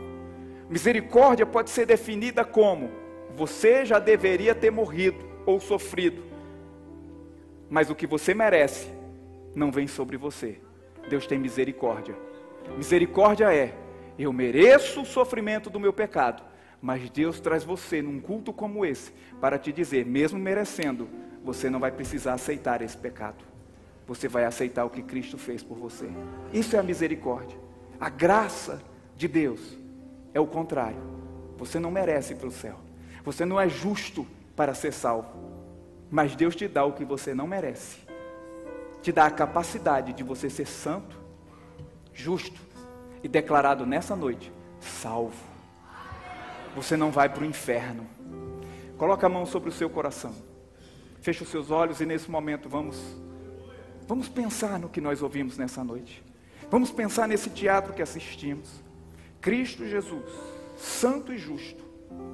Misericórdia 0.68 1.46
pode 1.46 1.70
ser 1.70 1.86
definida 1.86 2.44
como 2.44 3.05
você 3.36 3.84
já 3.84 3.98
deveria 3.98 4.54
ter 4.54 4.70
morrido 4.70 5.18
ou 5.44 5.60
sofrido, 5.60 6.24
mas 7.68 7.90
o 7.90 7.94
que 7.94 8.06
você 8.06 8.32
merece 8.32 8.88
não 9.54 9.70
vem 9.70 9.86
sobre 9.86 10.16
você. 10.16 10.58
Deus 11.08 11.26
tem 11.26 11.38
misericórdia. 11.38 12.16
Misericórdia 12.76 13.54
é: 13.54 13.74
eu 14.18 14.32
mereço 14.32 15.02
o 15.02 15.06
sofrimento 15.06 15.68
do 15.68 15.78
meu 15.78 15.92
pecado, 15.92 16.42
Mas 16.80 17.08
Deus 17.10 17.40
traz 17.40 17.64
você 17.64 18.02
num 18.02 18.20
culto 18.20 18.52
como 18.52 18.84
esse 18.84 19.12
para 19.40 19.58
te 19.58 19.72
dizer, 19.72 20.04
mesmo 20.04 20.38
merecendo, 20.38 21.08
você 21.42 21.70
não 21.70 21.80
vai 21.80 21.90
precisar 21.90 22.34
aceitar 22.34 22.82
esse 22.82 22.96
pecado. 22.96 23.44
Você 24.06 24.28
vai 24.28 24.44
aceitar 24.44 24.84
o 24.84 24.90
que 24.90 25.02
Cristo 25.02 25.36
fez 25.36 25.62
por 25.62 25.76
você. 25.76 26.08
Isso 26.52 26.76
é 26.76 26.78
a 26.78 26.82
misericórdia. 26.82 27.58
A 27.98 28.08
graça 28.08 28.80
de 29.16 29.26
Deus 29.26 29.76
é 30.32 30.38
o 30.38 30.46
contrário. 30.46 31.00
Você 31.56 31.80
não 31.80 31.90
merece 31.90 32.34
para 32.34 32.46
o 32.46 32.52
céu. 32.52 32.85
Você 33.26 33.44
não 33.44 33.60
é 33.60 33.68
justo 33.68 34.24
para 34.54 34.72
ser 34.72 34.92
salvo. 34.92 35.28
Mas 36.08 36.36
Deus 36.36 36.54
te 36.54 36.68
dá 36.68 36.84
o 36.84 36.92
que 36.92 37.04
você 37.04 37.34
não 37.34 37.46
merece. 37.46 37.98
Te 39.02 39.10
dá 39.10 39.26
a 39.26 39.30
capacidade 39.32 40.12
de 40.12 40.22
você 40.22 40.48
ser 40.48 40.66
santo, 40.66 41.18
justo 42.14 42.60
e 43.24 43.28
declarado 43.28 43.84
nessa 43.84 44.14
noite 44.14 44.52
salvo. 44.80 45.34
Você 46.76 46.96
não 46.96 47.10
vai 47.10 47.28
para 47.28 47.42
o 47.42 47.46
inferno. 47.46 48.06
Coloca 48.96 49.26
a 49.26 49.30
mão 49.30 49.44
sobre 49.44 49.70
o 49.70 49.72
seu 49.72 49.90
coração. 49.90 50.32
Feche 51.20 51.42
os 51.42 51.48
seus 51.48 51.72
olhos 51.72 52.00
e 52.00 52.06
nesse 52.06 52.30
momento 52.30 52.68
vamos 52.68 52.96
vamos 54.06 54.28
pensar 54.28 54.78
no 54.78 54.88
que 54.88 55.00
nós 55.00 55.20
ouvimos 55.20 55.58
nessa 55.58 55.82
noite. 55.82 56.22
Vamos 56.70 56.92
pensar 56.92 57.26
nesse 57.26 57.50
teatro 57.50 57.92
que 57.92 58.02
assistimos. 58.02 58.70
Cristo 59.40 59.84
Jesus, 59.84 60.30
santo 60.76 61.32
e 61.32 61.38
justo, 61.38 61.85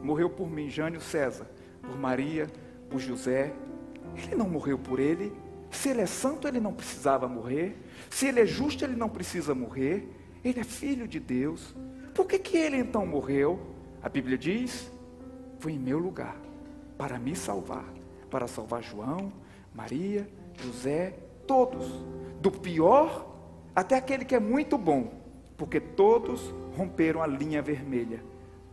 morreu 0.03 0.29
por 0.29 0.51
mim, 0.51 0.69
Jânio 0.69 1.01
César, 1.01 1.47
por 1.81 1.97
Maria, 1.97 2.49
por 2.89 3.01
José. 3.01 3.53
Ele 4.17 4.35
não 4.35 4.49
morreu 4.49 4.79
por 4.79 4.99
ele. 4.99 5.33
Se 5.71 5.89
ele 5.89 6.03
é 6.03 6.07
santo, 6.07 6.47
ele 6.47 6.61
não 6.61 6.73
precisava 6.73 7.29
morrer. 7.29 7.77
Se 8.11 8.27
ele 8.27 8.41
é 8.41 8.47
justo, 8.47 8.85
ele 8.85 8.97
não 8.97 9.09
precisa 9.09 9.55
morrer. 9.55 10.09
Ele 10.45 10.61
é 10.61 10.65
filho 10.65 11.09
de 11.09 11.19
Deus. 11.19 11.75
Por 12.15 12.27
que, 12.27 12.39
que 12.39 12.57
ele 12.57 12.77
então 12.77 13.07
morreu? 13.07 13.59
A 14.03 14.09
Bíblia 14.09 14.37
diz: 14.37 14.91
foi 15.59 15.73
em 15.73 15.79
meu 15.79 15.99
lugar, 15.99 16.37
para 16.99 17.19
me 17.19 17.35
salvar, 17.35 17.85
para 18.29 18.47
salvar 18.47 18.83
João, 18.83 19.33
Maria, 19.75 20.29
José, 20.59 21.15
todos, 21.47 22.05
do 22.41 22.51
pior 22.51 23.33
até 23.75 23.97
aquele 23.97 24.25
que 24.25 24.35
é 24.35 24.41
muito 24.41 24.77
bom, 24.77 25.13
porque 25.57 25.81
todos 25.81 26.53
romperam 26.77 27.23
a 27.23 27.27
linha 27.27 27.63
vermelha, 27.63 28.23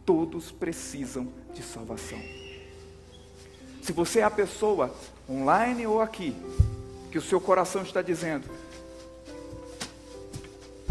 todos 0.10 0.52
precisam 0.52 1.28
de 1.54 1.62
salvação. 1.62 2.20
Se 3.80 3.92
você 3.92 4.22
é 4.22 4.24
a 4.24 4.32
pessoa, 4.32 4.92
online 5.30 5.86
ou 5.86 6.02
aqui, 6.02 6.36
que 7.12 7.20
o 7.20 7.22
seu 7.22 7.40
coração 7.40 7.84
está 7.84 8.02
dizendo: 8.02 8.50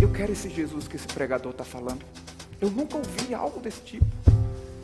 Eu 0.00 0.12
quero 0.12 0.31
esse 0.31 0.48
Jesus 0.48 0.87
que 0.87 0.94
esse 0.94 1.09
pregador 1.09 1.50
está 1.50 1.64
falando. 1.64 2.07
Eu 2.61 2.70
nunca 2.70 2.96
ouvi 2.96 3.35
algo 3.35 3.59
desse 3.59 3.81
tipo. 3.81 4.07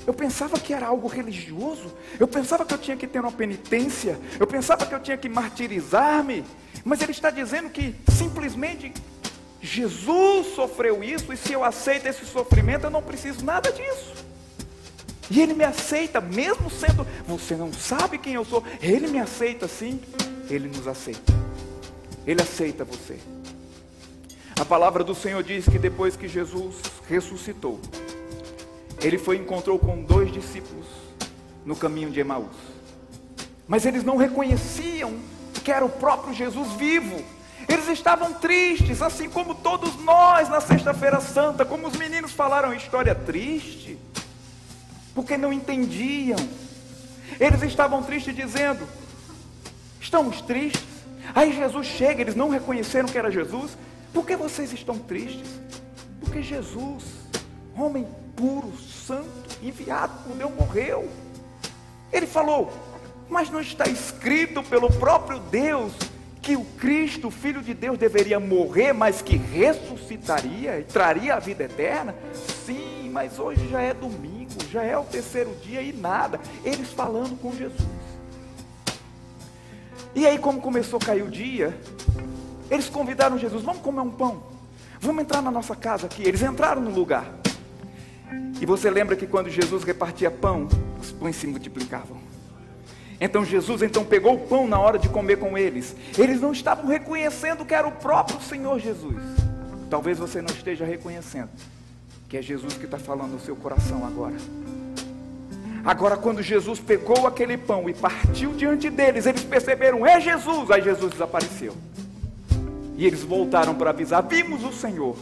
Eu 0.05 0.13
pensava 0.13 0.59
que 0.59 0.75
era 0.75 0.89
algo 0.89 1.07
religioso. 1.07 1.95
Eu 2.19 2.27
pensava 2.27 2.65
que 2.65 2.75
eu 2.75 2.79
tinha 2.79 2.97
que 2.97 3.07
ter 3.07 3.21
uma 3.21 3.31
penitência. 3.31 4.19
Eu 4.41 4.49
pensava 4.49 4.85
que 4.85 4.97
eu 4.97 5.01
tinha 5.01 5.17
que 5.17 5.29
martirizar-me. 5.29 6.45
Mas 6.85 7.01
ele 7.01 7.13
está 7.13 7.31
dizendo 7.31 7.71
que 7.71 7.95
simplesmente 8.11 8.93
Jesus 9.65 10.55
sofreu 10.55 11.03
isso. 11.03 11.33
E 11.33 11.37
se 11.39 11.55
eu 11.55 11.65
aceito 11.65 12.07
esse 12.07 12.27
sofrimento, 12.27 12.85
eu 12.85 12.91
não 12.91 13.03
preciso 13.03 13.43
nada 13.43 13.73
disso. 13.73 14.13
E 15.31 15.41
ele 15.41 15.55
me 15.55 15.65
aceita, 15.65 16.21
mesmo 16.21 16.69
sendo, 16.71 17.07
você 17.27 17.57
não 17.57 17.73
sabe 17.73 18.19
quem 18.19 18.35
eu 18.35 18.45
sou. 18.45 18.63
Ele 18.83 19.09
me 19.09 19.19
aceita 19.19 19.67
sim. 19.67 19.99
Ele 20.51 20.69
nos 20.69 20.87
aceita. 20.87 21.33
Ele 22.27 22.43
aceita 22.43 22.85
você. 22.85 23.19
A 24.61 24.67
palavra 24.67 25.03
do 25.03 25.15
Senhor 25.15 25.43
diz 25.43 25.65
que 25.65 25.79
depois 25.79 26.15
que 26.15 26.29
Jesus 26.29 26.77
ressuscitou, 27.09 27.81
ele 29.01 29.17
foi 29.17 29.37
e 29.37 29.41
encontrou 29.41 29.79
com 29.79 30.03
dois 30.03 30.31
discípulos 30.31 30.87
no 31.65 31.75
caminho 31.75 32.11
de 32.11 32.21
Emaús. 32.21 32.55
Mas 33.67 33.87
eles 33.87 34.05
não 34.05 34.19
reconheciam 34.19 35.19
que 35.65 35.73
era 35.73 35.85
o 35.85 35.89
próprio 35.89 36.35
Jesus 36.35 36.73
vivo. 36.75 37.25
Eles 37.75 37.89
estavam 37.89 38.33
tristes, 38.33 39.03
assim 39.03 39.29
como 39.29 39.53
todos 39.53 39.97
nós 39.97 40.49
na 40.49 40.61
Sexta-feira 40.61 41.21
Santa, 41.21 41.65
como 41.65 41.89
os 41.89 41.97
meninos 41.97 42.31
falaram, 42.31 42.73
história 42.73 43.17
triste, 43.17 43.99
porque 45.13 45.37
não 45.37 45.53
entendiam. 45.53 46.39
Eles 47.41 47.65
estavam 47.65 48.01
tristes, 48.01 48.33
dizendo: 48.33 48.87
Estamos 50.01 50.41
tristes. 50.41 50.85
Aí 51.35 51.53
Jesus 51.53 51.89
chega, 51.89 52.21
eles 52.21 52.37
não 52.37 52.49
reconheceram 52.49 53.09
que 53.09 53.19
era 53.19 53.29
Jesus. 53.29 53.77
Por 54.13 54.25
que 54.25 54.37
vocês 54.37 54.73
estão 54.73 54.97
tristes? 54.97 55.49
Porque 56.21 56.43
Jesus, 56.43 57.03
homem 57.77 58.07
puro, 58.37 58.73
santo, 58.79 59.59
enviado 59.61 60.13
por 60.23 60.37
Deus, 60.37 60.55
morreu. 60.55 61.11
Ele 62.13 62.27
falou: 62.29 62.73
Mas 63.29 63.51
não 63.51 63.61
está 63.61 63.89
escrito 63.89 64.63
pelo 64.63 64.93
próprio 64.93 65.41
Deus 65.41 65.93
que 66.45 66.57
o 66.57 66.65
Cristo, 66.79 67.31
Filho 67.31 67.63
de 67.63 67.73
Deus, 67.73 67.97
deveria 67.97 68.39
morrer, 68.39 68.93
mas 68.93 69.23
que 69.23 69.35
ressuscitaria 69.35 70.79
e 70.79 70.85
traria 70.85 71.37
a 71.37 71.39
vida 71.39 71.65
eterna? 71.65 72.15
Sim, 72.67 73.09
mas 73.11 73.39
hoje 73.39 73.67
já 73.71 73.81
é 73.81 73.95
domingo, 73.95 74.53
já 74.71 74.83
é 74.83 74.97
o 74.97 75.05
terceiro 75.05 75.57
dia 75.63 75.81
e 75.81 75.91
nada. 75.91 76.39
Eles 76.63 76.91
falando 76.91 77.41
com 77.41 77.51
Jesus. 77.57 77.89
E 80.15 80.27
aí, 80.27 80.39
como 80.39 80.61
começou 80.61 80.99
a 81.03 81.07
cair 81.07 81.23
o 81.23 81.31
dia, 81.31 81.75
eles 82.71 82.91
convidaram 82.91 83.39
Jesus: 83.39 83.63
Vamos 83.63 83.81
comer 83.81 84.03
um 84.03 84.11
pão. 84.11 84.43
Vamos 85.01 85.23
entrar 85.23 85.41
na 85.41 85.51
nossa 85.51 85.75
casa 85.75 86.07
aqui. 86.07 86.23
Eles 86.29 86.43
entraram 86.43 86.83
no 86.83 86.91
lugar. 86.91 87.25
E 88.61 88.67
você 88.67 88.91
lembra 88.91 89.17
que 89.17 89.27
quando 89.27 89.49
Jesus 89.49 89.83
repartia 89.83 90.31
pão, 90.31 90.69
os 91.01 91.11
pães 91.11 91.37
se 91.37 91.47
multiplicavam. 91.47 92.34
Então 93.21 93.45
Jesus 93.45 93.83
então 93.83 94.05
pegou 94.05 94.35
o 94.35 94.41
pão 94.41 94.67
na 94.67 94.79
hora 94.79 94.99
de 94.99 95.09
comer 95.09 95.37
com 95.37 95.57
eles. 95.57 95.95
Eles 96.19 96.41
não 96.41 96.53
estavam 96.53 96.87
reconhecendo 96.87 97.65
que 97.65 97.75
era 97.75 97.87
o 97.87 97.93
próprio 97.93 98.41
Senhor 98.41 98.79
Jesus. 98.79 99.17
Talvez 99.89 100.19
você 100.19 100.43
não 100.43 100.55
esteja 100.55 100.85
reconhecendo 100.85 101.51
que 102.29 102.39
é 102.39 102.43
Jesus 102.43 102.75
que 102.75 102.85
está 102.85 102.99
falando 102.99 103.33
no 103.33 103.41
seu 103.41 103.55
coração 103.55 104.05
agora. 104.05 104.35
Agora, 105.85 106.17
quando 106.17 106.43
Jesus 106.43 106.81
pegou 106.81 107.27
aquele 107.27 107.57
pão 107.57 107.89
e 107.89 107.95
partiu 107.95 108.55
diante 108.55 108.91
deles, 108.91 109.27
eles 109.27 109.45
perceberam, 109.45 110.05
é 110.05 110.21
Jesus. 110.21 110.71
Aí 110.71 110.83
Jesus 110.83 111.13
desapareceu. 111.13 111.75
E 112.97 113.07
eles 113.07 113.23
voltaram 113.23 113.75
para 113.75 113.91
avisar: 113.91 114.23
vimos 114.23 114.65
o 114.65 114.73
Senhor. 114.73 115.17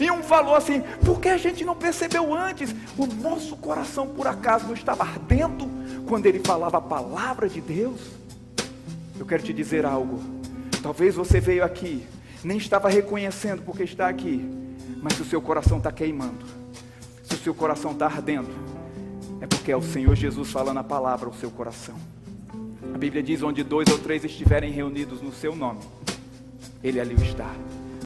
E 0.00 0.10
um 0.10 0.22
falou 0.22 0.54
assim: 0.54 0.82
por 1.04 1.20
que 1.20 1.28
a 1.28 1.36
gente 1.36 1.64
não 1.64 1.74
percebeu 1.74 2.32
antes? 2.32 2.74
O 2.96 3.06
nosso 3.06 3.56
coração 3.56 4.06
por 4.06 4.26
acaso 4.26 4.66
não 4.66 4.74
estava 4.74 5.02
ardendo 5.02 5.68
quando 6.06 6.26
ele 6.26 6.38
falava 6.38 6.78
a 6.78 6.80
palavra 6.80 7.48
de 7.48 7.60
Deus? 7.60 8.00
Eu 9.18 9.26
quero 9.26 9.42
te 9.42 9.52
dizer 9.52 9.84
algo. 9.84 10.20
Talvez 10.82 11.14
você 11.14 11.40
veio 11.40 11.64
aqui, 11.64 12.06
nem 12.44 12.58
estava 12.58 12.88
reconhecendo 12.88 13.62
porque 13.62 13.82
está 13.82 14.08
aqui, 14.08 14.48
mas 15.02 15.14
se 15.14 15.22
o 15.22 15.24
seu 15.24 15.42
coração 15.42 15.78
está 15.78 15.90
queimando, 15.90 16.44
se 17.24 17.34
o 17.34 17.38
seu 17.38 17.54
coração 17.54 17.90
está 17.90 18.06
ardendo, 18.06 18.50
é 19.40 19.46
porque 19.46 19.72
é 19.72 19.76
o 19.76 19.82
Senhor 19.82 20.14
Jesus 20.14 20.50
falando 20.50 20.78
a 20.78 20.84
palavra 20.84 21.26
ao 21.26 21.34
seu 21.34 21.50
coração. 21.50 21.96
A 22.94 22.98
Bíblia 22.98 23.22
diz: 23.22 23.42
onde 23.42 23.62
dois 23.64 23.88
ou 23.88 23.98
três 23.98 24.24
estiverem 24.24 24.70
reunidos 24.70 25.20
no 25.20 25.32
seu 25.32 25.56
nome, 25.56 25.80
Ele 26.82 27.00
ali 27.00 27.14
está. 27.14 27.52